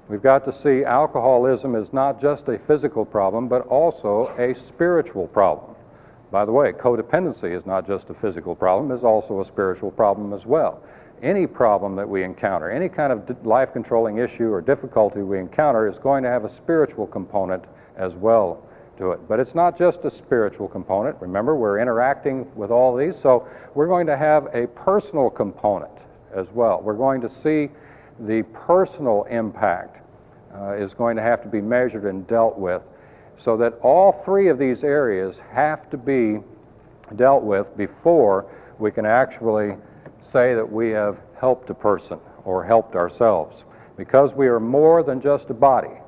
[0.09, 5.27] We've got to see alcoholism is not just a physical problem, but also a spiritual
[5.29, 5.75] problem.
[6.31, 10.33] By the way, codependency is not just a physical problem, it's also a spiritual problem
[10.33, 10.83] as well.
[11.23, 15.89] any problem that we encounter, any kind of life controlling issue or difficulty we encounter
[15.89, 17.65] is going to have a spiritual component
[17.97, 18.67] as well
[18.99, 19.29] to it.
[19.29, 21.21] But it's not just a spiritual component.
[21.21, 25.93] Remember, we're interacting with all these, so we're going to have a personal component
[26.35, 26.81] as well.
[26.83, 27.69] We're going to see
[28.21, 29.99] the personal impact
[30.55, 32.83] uh, is going to have to be measured and dealt with
[33.37, 36.41] so that all three of these areas have to be
[37.17, 38.47] dealt with before
[38.79, 39.77] we can actually
[40.23, 43.65] say that we have helped a person or helped ourselves.
[43.97, 46.01] Because we are more than just a body,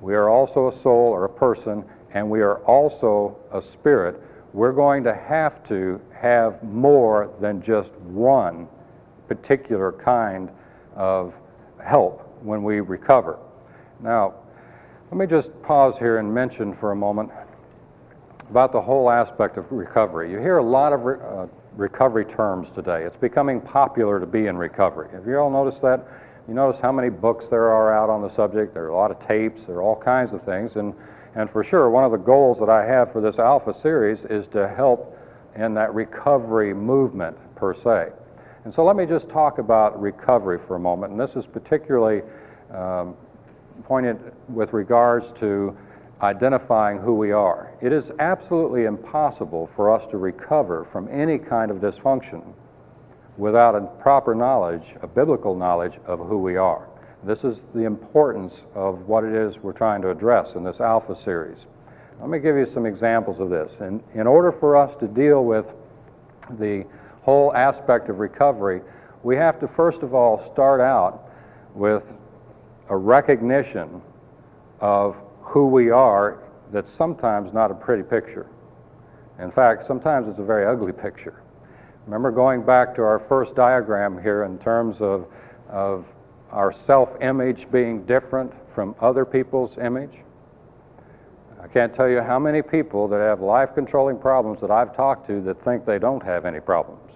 [0.00, 4.20] we are also a soul or a person, and we are also a spirit.
[4.52, 8.66] We're going to have to have more than just one
[9.28, 10.50] particular kind
[10.96, 11.34] of
[11.82, 13.38] help when we recover.
[14.00, 14.34] Now,
[15.10, 17.30] let me just pause here and mention for a moment
[18.48, 20.30] about the whole aspect of recovery.
[20.32, 21.46] You hear a lot of re- uh,
[21.76, 23.04] recovery terms today.
[23.04, 25.08] It's becoming popular to be in recovery.
[25.12, 26.06] Have you all noticed that?
[26.48, 28.74] You notice how many books there are out on the subject.
[28.74, 29.62] There are a lot of tapes.
[29.66, 30.74] There are all kinds of things.
[30.74, 30.94] And,
[31.34, 34.48] and for sure, one of the goals that I have for this Alpha series is
[34.48, 35.16] to help
[35.54, 38.10] in that recovery movement per se.
[38.64, 41.12] And so let me just talk about recovery for a moment.
[41.12, 42.22] And this is particularly
[42.74, 43.14] um,
[43.84, 44.18] pointed
[44.48, 45.76] with regards to
[46.20, 47.72] identifying who we are.
[47.80, 52.52] It is absolutely impossible for us to recover from any kind of dysfunction
[53.38, 56.89] without a proper knowledge, a biblical knowledge of who we are.
[57.22, 61.14] This is the importance of what it is we're trying to address in this Alpha
[61.14, 61.58] series.
[62.18, 63.72] Let me give you some examples of this.
[63.80, 65.66] In, in order for us to deal with
[66.58, 66.86] the
[67.22, 68.80] whole aspect of recovery,
[69.22, 71.30] we have to first of all start out
[71.74, 72.02] with
[72.88, 74.00] a recognition
[74.80, 76.42] of who we are
[76.72, 78.46] that's sometimes not a pretty picture.
[79.38, 81.42] In fact, sometimes it's a very ugly picture.
[82.06, 85.26] Remember going back to our first diagram here in terms of,
[85.68, 86.06] of
[86.52, 90.18] our self image being different from other people's image?
[91.62, 95.26] I can't tell you how many people that have life controlling problems that I've talked
[95.28, 97.12] to that think they don't have any problems.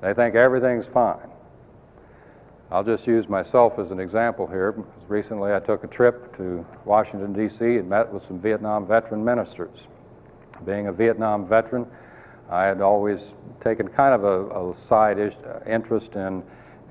[0.00, 1.28] They think everything's fine.
[2.72, 4.74] I'll just use myself as an example here.
[5.06, 9.86] Recently, I took a trip to Washington, D.C., and met with some Vietnam veteran ministers.
[10.64, 11.86] Being a Vietnam veteran,
[12.50, 13.20] I had always
[13.62, 16.42] taken kind of a, a side uh, interest in,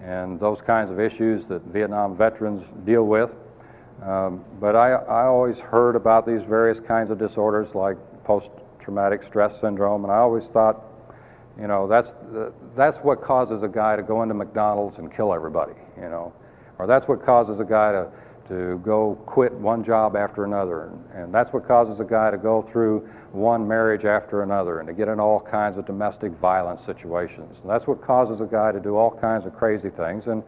[0.04, 3.30] in those kinds of issues that Vietnam veterans deal with.
[4.04, 8.50] Um, but I, I always heard about these various kinds of disorders like post
[8.80, 10.84] traumatic stress syndrome, and I always thought,
[11.60, 12.12] you know, that's,
[12.76, 16.34] that's what causes a guy to go into McDonald's and kill everybody, you know.
[16.80, 18.12] Or that's what causes a guy to,
[18.48, 20.86] to go quit one job after another.
[20.86, 24.88] And, and that's what causes a guy to go through one marriage after another and
[24.88, 27.58] to get in all kinds of domestic violence situations.
[27.62, 30.28] And that's what causes a guy to do all kinds of crazy things.
[30.28, 30.44] And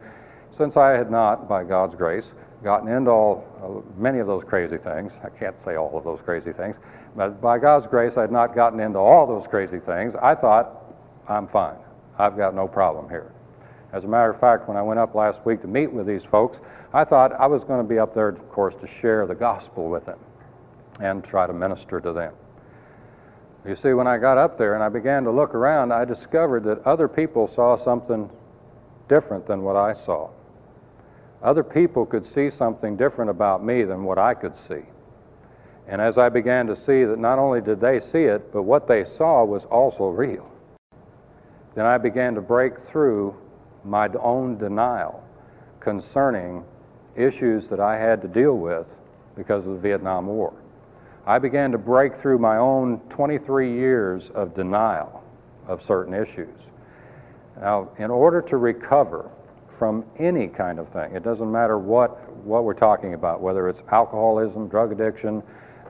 [0.56, 2.26] since I had not, by God's grace,
[2.62, 6.20] gotten into all uh, many of those crazy things, I can't say all of those
[6.24, 6.76] crazy things,
[7.16, 10.14] but by God's grace, I had not gotten into all those crazy things.
[10.20, 10.82] I thought
[11.28, 11.76] I'm fine.
[12.18, 13.32] I've got no problem here.
[13.92, 16.24] As a matter of fact, when I went up last week to meet with these
[16.24, 16.58] folks,
[16.92, 19.88] I thought I was going to be up there, of course, to share the gospel
[19.88, 20.18] with them
[21.00, 22.32] and try to minister to them.
[23.66, 26.64] You see, when I got up there and I began to look around, I discovered
[26.64, 28.28] that other people saw something
[29.08, 30.30] different than what I saw.
[31.42, 34.82] Other people could see something different about me than what I could see.
[35.88, 38.88] And as I began to see that not only did they see it, but what
[38.88, 40.50] they saw was also real
[41.74, 43.34] then I began to break through
[43.84, 45.22] my own denial
[45.80, 46.64] concerning
[47.16, 48.86] issues that I had to deal with
[49.36, 50.52] because of the Vietnam War.
[51.26, 55.22] I began to break through my own 23 years of denial
[55.66, 56.58] of certain issues.
[57.60, 59.30] Now, in order to recover
[59.78, 63.80] from any kind of thing, it doesn't matter what, what we're talking about, whether it's
[63.90, 65.42] alcoholism, drug addiction,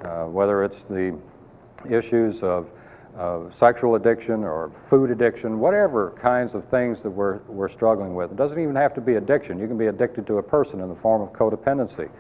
[0.05, 1.19] uh, whether it's the
[1.91, 2.69] issues of
[3.17, 8.33] of sexual addiction or food addiction, whatever kinds of things that we're, we're struggling with.
[8.33, 9.59] It doesn't even have to be addiction.
[9.59, 12.11] You can be addicted to a person in the form of codependency.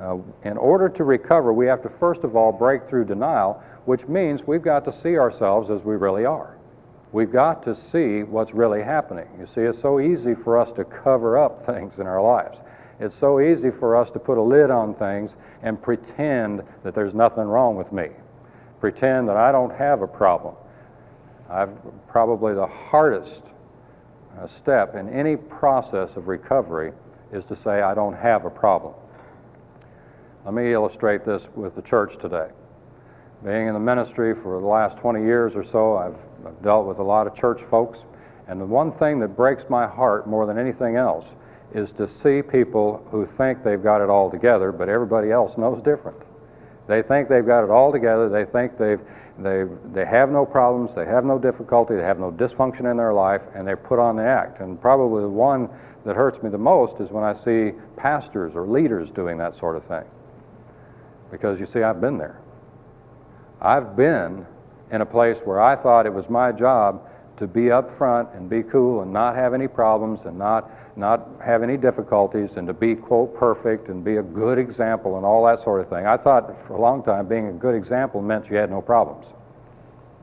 [0.00, 4.06] Uh, in order to recover, we have to first of all break through denial, which
[4.08, 6.56] means we've got to see ourselves as we really are.
[7.12, 9.28] We've got to see what's really happening.
[9.38, 12.58] You see, it's so easy for us to cover up things in our lives.
[13.00, 15.32] It's so easy for us to put a lid on things
[15.62, 18.08] and pretend that there's nothing wrong with me
[18.84, 20.54] pretend that I don't have a problem.
[21.48, 21.70] I've
[22.06, 23.42] probably the hardest
[24.38, 26.92] uh, step in any process of recovery
[27.32, 28.92] is to say I don't have a problem.
[30.44, 32.48] Let me illustrate this with the church today.
[33.42, 36.16] Being in the ministry for the last 20 years or so, I've,
[36.46, 38.00] I've dealt with a lot of church folks,
[38.46, 41.24] And the one thing that breaks my heart more than anything else
[41.72, 45.82] is to see people who think they've got it all together, but everybody else knows
[45.82, 46.18] different.
[46.88, 48.28] They think they've got it all together.
[48.28, 49.00] They think they've,
[49.38, 49.64] they
[49.94, 53.40] they have no problems, they have no difficulty, they have no dysfunction in their life,
[53.54, 54.60] and they're put on the act.
[54.60, 55.70] And probably the one
[56.04, 59.76] that hurts me the most is when I see pastors or leaders doing that sort
[59.76, 60.04] of thing.
[61.30, 62.40] Because you see, I've been there.
[63.60, 64.46] I've been
[64.90, 67.08] in a place where I thought it was my job
[67.38, 71.28] to be up front and be cool and not have any problems and not, not
[71.44, 75.44] have any difficulties and to be, quote, perfect and be a good example and all
[75.46, 76.06] that sort of thing.
[76.06, 79.26] I thought for a long time being a good example meant you had no problems.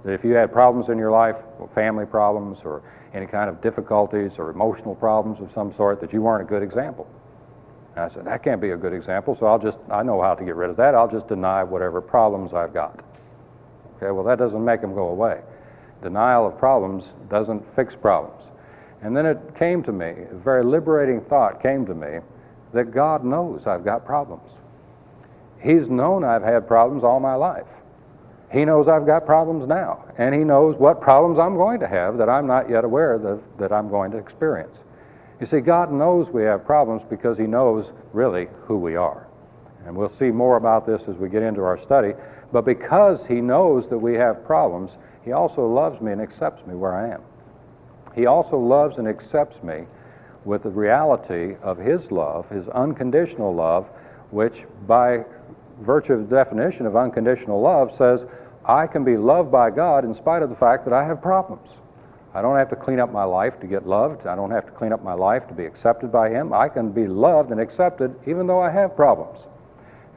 [0.06, 1.36] That if you had problems in your life,
[1.76, 2.82] family problems or
[3.14, 6.64] any kind of difficulties or emotional problems of some sort, that you weren't a good
[6.64, 7.08] example.
[7.96, 10.34] And I said, that can't be a good example, so I'll just, I know how
[10.34, 10.96] to get rid of that.
[10.96, 13.04] I'll just deny whatever problems I've got.
[13.98, 15.42] Okay, well, that doesn't make them go away.
[16.02, 18.42] Denial of problems doesn't fix problems.
[19.02, 22.20] And then it came to me, a very liberating thought came to me
[22.74, 24.50] that God knows I've got problems.
[25.60, 27.68] He's known I've had problems all my life.
[28.52, 32.18] He knows I've got problems now, and He knows what problems I'm going to have
[32.18, 34.76] that I'm not yet aware that, that I'm going to experience.
[35.42, 39.28] You see, God knows we have problems because He knows really who we are.
[39.88, 42.14] And we'll see more about this as we get into our study.
[42.52, 44.92] But because He knows that we have problems,
[45.26, 47.22] He also loves me and accepts me where I am.
[48.14, 49.86] He also loves and accepts me
[50.46, 53.90] with the reality of His love, His unconditional love,
[54.30, 55.26] which by
[55.80, 58.26] virtue of the definition of unconditional love says,
[58.64, 61.81] I can be loved by God in spite of the fact that I have problems.
[62.34, 64.26] I don't have to clean up my life to get loved.
[64.26, 66.54] I don't have to clean up my life to be accepted by Him.
[66.54, 69.40] I can be loved and accepted even though I have problems.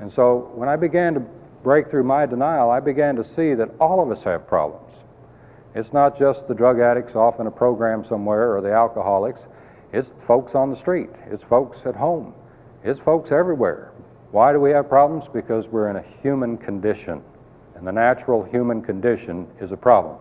[0.00, 1.20] And so when I began to
[1.62, 4.92] break through my denial, I began to see that all of us have problems.
[5.74, 9.40] It's not just the drug addicts off in a program somewhere or the alcoholics.
[9.92, 11.10] It's folks on the street.
[11.30, 12.32] It's folks at home.
[12.84, 13.90] It's folks everywhere.
[14.30, 15.24] Why do we have problems?
[15.32, 17.22] Because we're in a human condition.
[17.74, 20.16] And the natural human condition is a problem.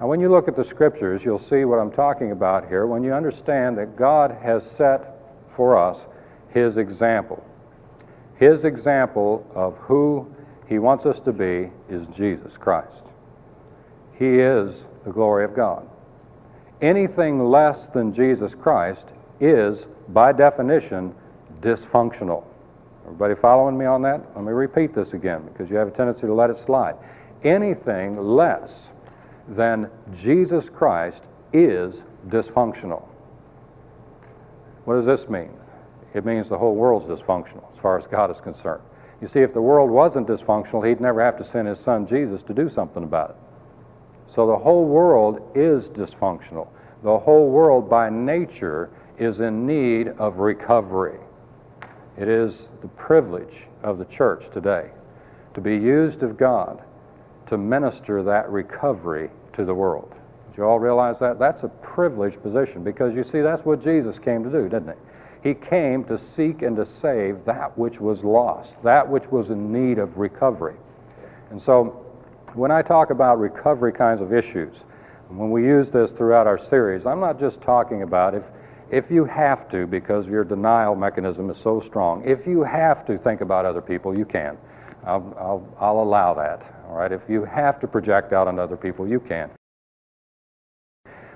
[0.00, 3.02] Now, when you look at the scriptures, you'll see what I'm talking about here when
[3.02, 5.14] you understand that God has set
[5.54, 5.98] for us
[6.50, 7.42] His example.
[8.36, 10.30] His example of who
[10.68, 13.02] He wants us to be is Jesus Christ.
[14.18, 15.88] He is the glory of God.
[16.82, 19.06] Anything less than Jesus Christ
[19.40, 21.14] is, by definition,
[21.62, 22.44] dysfunctional.
[23.06, 24.20] Everybody following me on that?
[24.34, 26.96] Let me repeat this again because you have a tendency to let it slide.
[27.44, 28.70] Anything less
[29.48, 29.90] than
[30.20, 31.22] Jesus Christ
[31.52, 33.02] is dysfunctional.
[34.84, 35.50] What does this mean?
[36.14, 38.82] It means the whole world's dysfunctional as far as God is concerned.
[39.20, 42.42] You see, if the world wasn't dysfunctional, He'd never have to send His Son Jesus
[42.44, 43.36] to do something about it.
[44.34, 46.68] So the whole world is dysfunctional.
[47.02, 51.18] The whole world, by nature, is in need of recovery.
[52.18, 54.90] It is the privilege of the church today
[55.54, 56.82] to be used of God
[57.48, 60.14] to minister that recovery to the world.
[60.54, 61.38] Do you all realize that?
[61.38, 65.50] That's a privileged position because you see, that's what Jesus came to do, didn't he?
[65.50, 69.72] He came to seek and to save that which was lost, that which was in
[69.72, 70.76] need of recovery.
[71.50, 72.02] And so,
[72.54, 74.74] when I talk about recovery kinds of issues,
[75.28, 78.44] when we use this throughout our series, I'm not just talking about if,
[78.90, 83.18] if you have to, because your denial mechanism is so strong, if you have to
[83.18, 84.56] think about other people, you can.
[85.06, 86.84] I'll, I'll, I'll allow that.
[86.88, 89.50] All right, if you have to project out on other people, you can.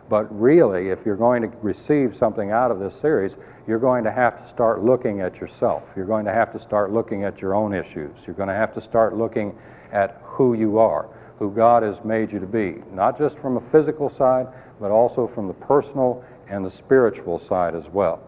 [0.09, 3.33] But really, if you're going to receive something out of this series,
[3.69, 5.85] you're going to have to start looking at yourself.
[5.95, 8.11] You're going to have to start looking at your own issues.
[8.27, 9.57] You're going to have to start looking
[9.93, 11.09] at who you are,
[11.39, 14.49] who God has made you to be, not just from a physical side,
[14.81, 18.21] but also from the personal and the spiritual side as well.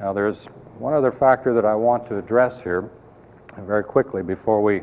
[0.00, 0.38] Now, there's
[0.78, 2.88] one other factor that I want to address here
[3.66, 4.82] very quickly before we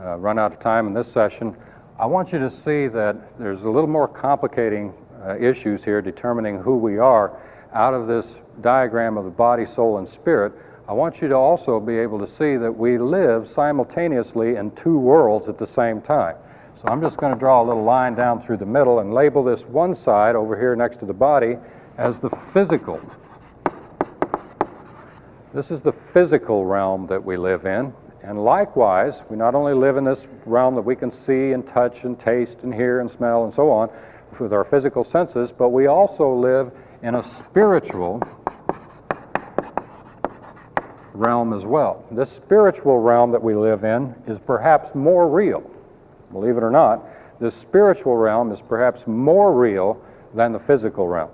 [0.00, 1.56] uh, run out of time in this session.
[1.98, 4.92] I want you to see that there's a little more complicating
[5.24, 7.40] uh, issues here determining who we are
[7.72, 8.26] out of this
[8.60, 10.52] diagram of the body, soul, and spirit.
[10.88, 14.98] I want you to also be able to see that we live simultaneously in two
[14.98, 16.36] worlds at the same time.
[16.80, 19.42] So I'm just going to draw a little line down through the middle and label
[19.42, 21.56] this one side over here next to the body
[21.96, 23.00] as the physical.
[25.52, 27.92] This is the physical realm that we live in.
[28.22, 32.02] And likewise, we not only live in this realm that we can see and touch
[32.02, 33.90] and taste and hear and smell and so on
[34.38, 38.22] with our physical senses, but we also live in a spiritual
[41.14, 42.04] realm as well.
[42.10, 45.68] This spiritual realm that we live in is perhaps more real.
[46.32, 47.04] Believe it or not,
[47.40, 50.00] this spiritual realm is perhaps more real
[50.34, 51.30] than the physical realm.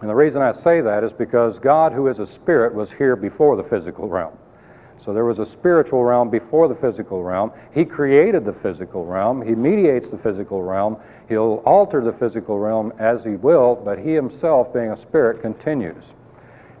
[0.00, 3.16] And the reason I say that is because God, who is a spirit, was here
[3.16, 4.32] before the physical realm.
[5.08, 7.50] So there was a spiritual realm before the physical realm.
[7.72, 9.40] He created the physical realm.
[9.40, 10.98] He mediates the physical realm.
[11.30, 16.04] He'll alter the physical realm as he will, but he himself, being a spirit, continues.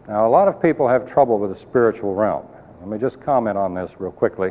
[0.06, 2.46] Now, a lot of people have trouble with the spiritual realm.
[2.80, 4.50] Let me just comment on this real quickly.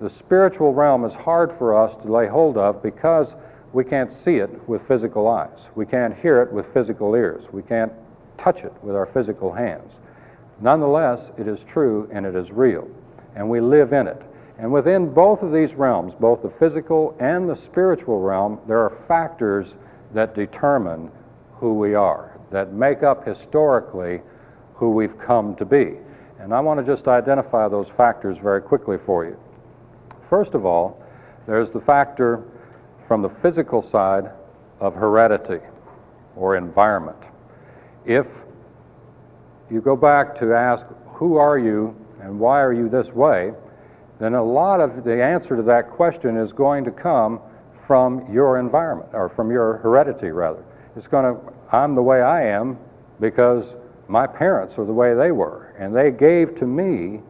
[0.00, 3.34] The spiritual realm is hard for us to lay hold of because
[3.74, 5.68] we can't see it with physical eyes.
[5.74, 7.44] We can't hear it with physical ears.
[7.52, 7.92] We can't
[8.38, 9.92] touch it with our physical hands.
[10.62, 12.88] Nonetheless, it is true and it is real,
[13.34, 14.20] and we live in it.
[14.58, 19.02] And within both of these realms, both the physical and the spiritual realm, there are
[19.08, 19.74] factors
[20.14, 21.10] that determine
[21.54, 24.20] who we are, that make up historically
[24.74, 25.96] who we've come to be.
[26.38, 29.38] And I want to just identify those factors very quickly for you.
[30.28, 31.02] First of all,
[31.46, 32.42] there's the factor
[33.06, 34.30] from the physical side
[34.80, 35.64] of heredity
[36.36, 37.18] or environment.
[38.04, 38.26] If
[39.70, 43.52] you go back to ask, who are you and why are you this way,
[44.18, 47.40] then a lot of the answer to that question is going to come
[47.86, 50.64] from your environment, or from your heredity, rather.
[50.96, 52.78] It's going to, I'm the way I am
[53.18, 53.74] because
[54.08, 57.20] my parents are the way they were, and they gave to me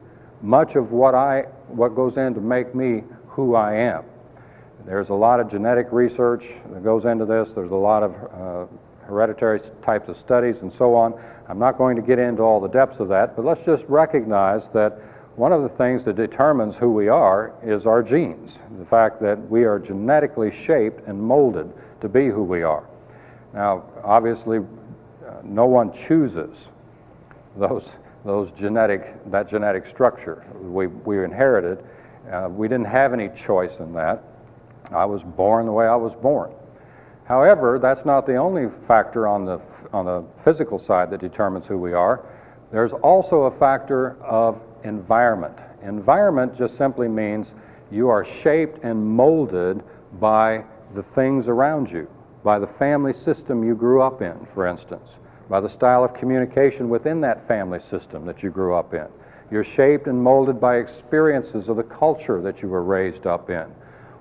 [0.42, 4.04] much of what I, what goes in to make me who I am.
[4.84, 7.48] There's a lot of genetic research that goes into this.
[7.54, 8.66] There's a lot of uh,
[9.12, 11.14] hereditary types of studies and so on.
[11.48, 14.62] I'm not going to get into all the depths of that, but let's just recognize
[14.72, 14.98] that
[15.36, 19.38] one of the things that determines who we are is our genes, the fact that
[19.50, 22.84] we are genetically shaped and molded to be who we are.
[23.54, 26.56] Now, obviously, uh, no one chooses
[27.56, 27.84] those,
[28.24, 30.44] those genetic, that genetic structure.
[30.60, 31.84] We, we inherited.
[32.30, 34.22] Uh, we didn't have any choice in that.
[34.90, 36.52] I was born the way I was born.
[37.32, 39.58] However, that's not the only factor on the,
[39.90, 42.20] on the physical side that determines who we are.
[42.70, 45.56] There's also a factor of environment.
[45.82, 47.46] Environment just simply means
[47.90, 49.82] you are shaped and molded
[50.20, 50.62] by
[50.94, 52.06] the things around you,
[52.44, 55.12] by the family system you grew up in, for instance,
[55.48, 59.06] by the style of communication within that family system that you grew up in.
[59.50, 63.64] You're shaped and molded by experiences of the culture that you were raised up in.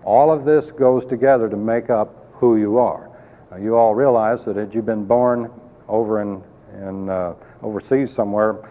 [0.06, 3.10] All of this goes together to make up who you are.
[3.52, 5.50] Now, you all realize that had you been born
[5.88, 8.68] over in, in uh, overseas somewhere,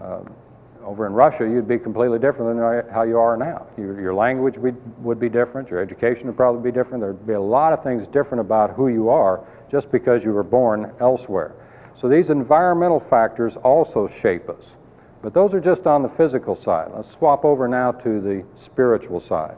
[0.00, 0.20] uh,
[0.84, 3.66] over in Russia, you'd be completely different than how you are now.
[3.78, 7.00] Your, your language would, would be different, your education would probably be different.
[7.00, 10.42] There'd be a lot of things different about who you are just because you were
[10.42, 11.54] born elsewhere.
[11.98, 14.64] So these environmental factors also shape us.
[15.22, 16.90] But those are just on the physical side.
[16.94, 19.56] Let's swap over now to the spiritual side.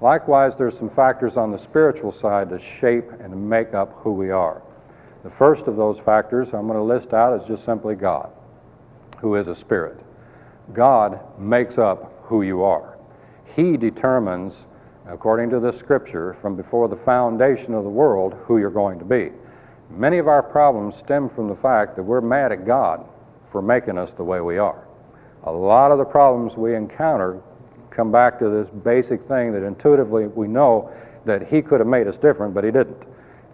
[0.00, 4.30] Likewise, there's some factors on the spiritual side to shape and make up who we
[4.30, 4.62] are.
[5.24, 8.30] The first of those factors I'm going to list out is just simply God,
[9.18, 9.98] who is a spirit.
[10.74, 12.98] God makes up who you are.
[13.54, 14.54] He determines,
[15.08, 19.04] according to the scripture, from before the foundation of the world, who you're going to
[19.04, 19.30] be.
[19.88, 23.06] Many of our problems stem from the fact that we're mad at God
[23.50, 24.86] for making us the way we are.
[25.44, 27.40] A lot of the problems we encounter
[27.90, 30.92] come back to this basic thing that intuitively we know
[31.24, 33.02] that he could have made us different, but he didn't.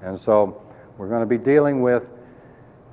[0.03, 0.63] And so
[0.99, 2.05] we're going to be dealing with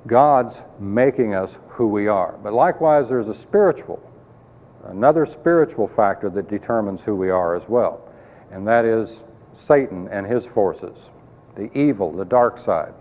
[0.06, 2.38] God's making us who we are.
[2.42, 4.02] But likewise, there's a spiritual,
[4.86, 8.08] another spiritual factor that determines who we are as well,
[8.50, 9.10] and that is
[9.52, 10.96] Satan and his forces,
[11.56, 12.94] the evil, the dark side.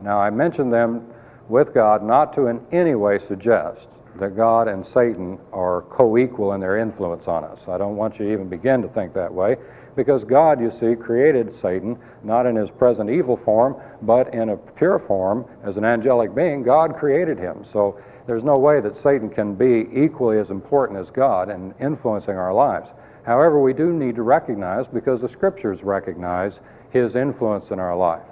[0.00, 1.06] Now, I mention them
[1.48, 3.86] with God not to in any way suggest
[4.18, 7.60] that God and Satan are co equal in their influence on us.
[7.68, 9.56] I don't want you to even begin to think that way
[9.96, 14.56] because God, you see, created Satan not in his present evil form, but in a
[14.56, 16.62] pure form as an angelic being.
[16.62, 17.64] God created him.
[17.72, 22.36] So there's no way that Satan can be equally as important as God in influencing
[22.36, 22.88] our lives.
[23.24, 26.60] However, we do need to recognize, because the scriptures recognize,
[26.90, 28.22] his influence in our life.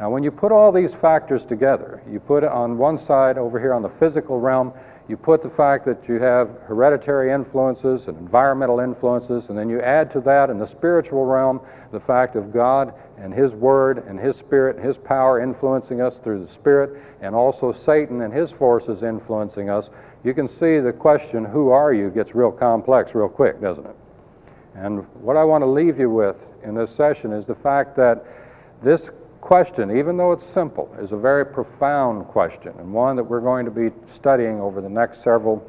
[0.00, 3.60] Now, when you put all these factors together, you put it on one side over
[3.60, 4.72] here on the physical realm,
[5.10, 9.80] you put the fact that you have hereditary influences and environmental influences, and then you
[9.80, 14.20] add to that in the spiritual realm the fact of God and His Word and
[14.20, 18.52] His Spirit and His power influencing us through the Spirit, and also Satan and his
[18.52, 19.90] forces influencing us,
[20.22, 23.96] you can see the question, who are you, gets real complex real quick, doesn't it?
[24.76, 28.24] And what I want to leave you with in this session is the fact that
[28.82, 29.10] this
[29.40, 33.64] question, even though it's simple, is a very profound question and one that we're going
[33.64, 35.66] to be studying over the next several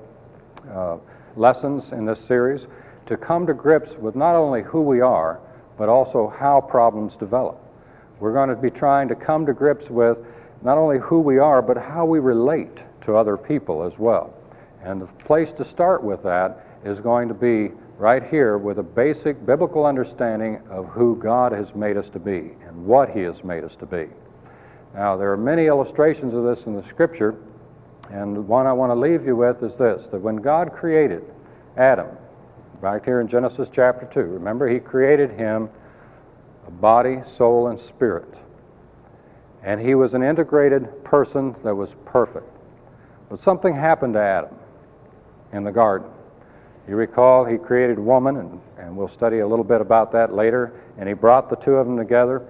[0.71, 0.97] uh,
[1.35, 2.67] lessons in this series
[3.05, 5.39] to come to grips with not only who we are,
[5.77, 7.59] but also how problems develop.
[8.19, 10.17] We're going to be trying to come to grips with
[10.61, 14.33] not only who we are, but how we relate to other people as well.
[14.83, 17.71] And the place to start with that is going to be
[18.01, 22.49] right here with a basic biblical understanding of who God has made us to be
[22.65, 24.07] and what He has made us to be.
[24.95, 27.35] Now, there are many illustrations of this in the Scripture,
[28.09, 31.23] and one I want to leave you with is this that when God created
[31.77, 32.07] Adam,
[32.79, 35.69] right here in Genesis chapter 2, remember, He created him
[36.65, 38.33] a body, soul, and spirit.
[39.61, 42.49] And he was an integrated person that was perfect.
[43.29, 44.55] But something happened to Adam
[45.53, 46.09] in the garden.
[46.87, 50.73] You recall he created woman, and, and we'll study a little bit about that later,
[50.97, 52.41] and he brought the two of them together.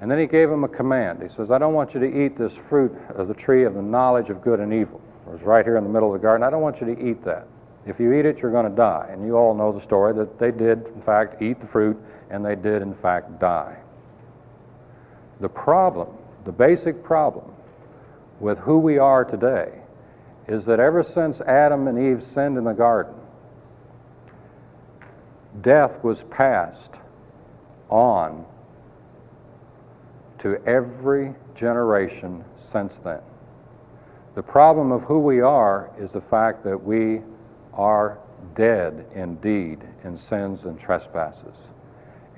[0.00, 1.22] And then he gave them a command.
[1.22, 3.82] He says, I don't want you to eat this fruit of the tree of the
[3.82, 5.00] knowledge of good and evil.
[5.26, 6.46] It was right here in the middle of the garden.
[6.46, 7.46] I don't want you to eat that.
[7.86, 9.08] If you eat it, you're going to die.
[9.10, 11.96] And you all know the story that they did, in fact, eat the fruit,
[12.30, 13.76] and they did, in fact, die.
[15.40, 16.08] The problem,
[16.44, 17.50] the basic problem
[18.40, 19.70] with who we are today
[20.46, 23.14] is that ever since Adam and Eve sinned in the garden,
[25.60, 26.94] death was passed
[27.88, 28.44] on
[30.38, 33.20] to every generation since then.
[34.34, 37.22] The problem of who we are is the fact that we
[37.74, 38.18] are
[38.54, 41.56] dead indeed in sins and trespasses.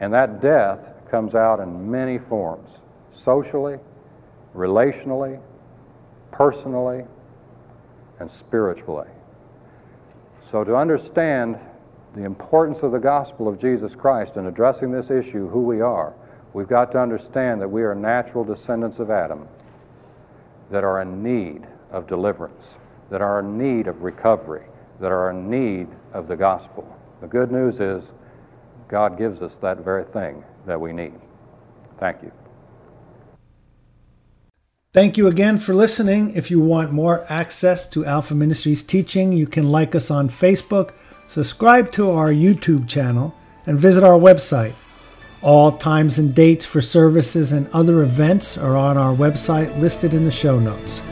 [0.01, 0.79] And that death
[1.11, 2.71] comes out in many forms
[3.13, 3.79] socially,
[4.55, 5.39] relationally,
[6.31, 7.05] personally,
[8.19, 9.09] and spiritually.
[10.51, 11.59] So, to understand
[12.15, 16.13] the importance of the gospel of Jesus Christ in addressing this issue, who we are,
[16.53, 19.47] we've got to understand that we are natural descendants of Adam
[20.71, 22.65] that are in need of deliverance,
[23.11, 24.65] that are in need of recovery,
[25.01, 26.87] that are in need of the gospel.
[27.21, 28.05] The good news is
[28.89, 31.15] God gives us that very thing that we need.
[31.99, 32.33] Thank you.
[34.93, 36.35] Thank you again for listening.
[36.35, 40.91] If you want more access to Alpha Ministries teaching, you can like us on Facebook,
[41.31, 43.33] subscribe to our YouTube channel,
[43.65, 44.75] and visit our website.
[45.43, 50.25] All times and dates for services and other events are on our website listed in
[50.25, 51.03] the show notes.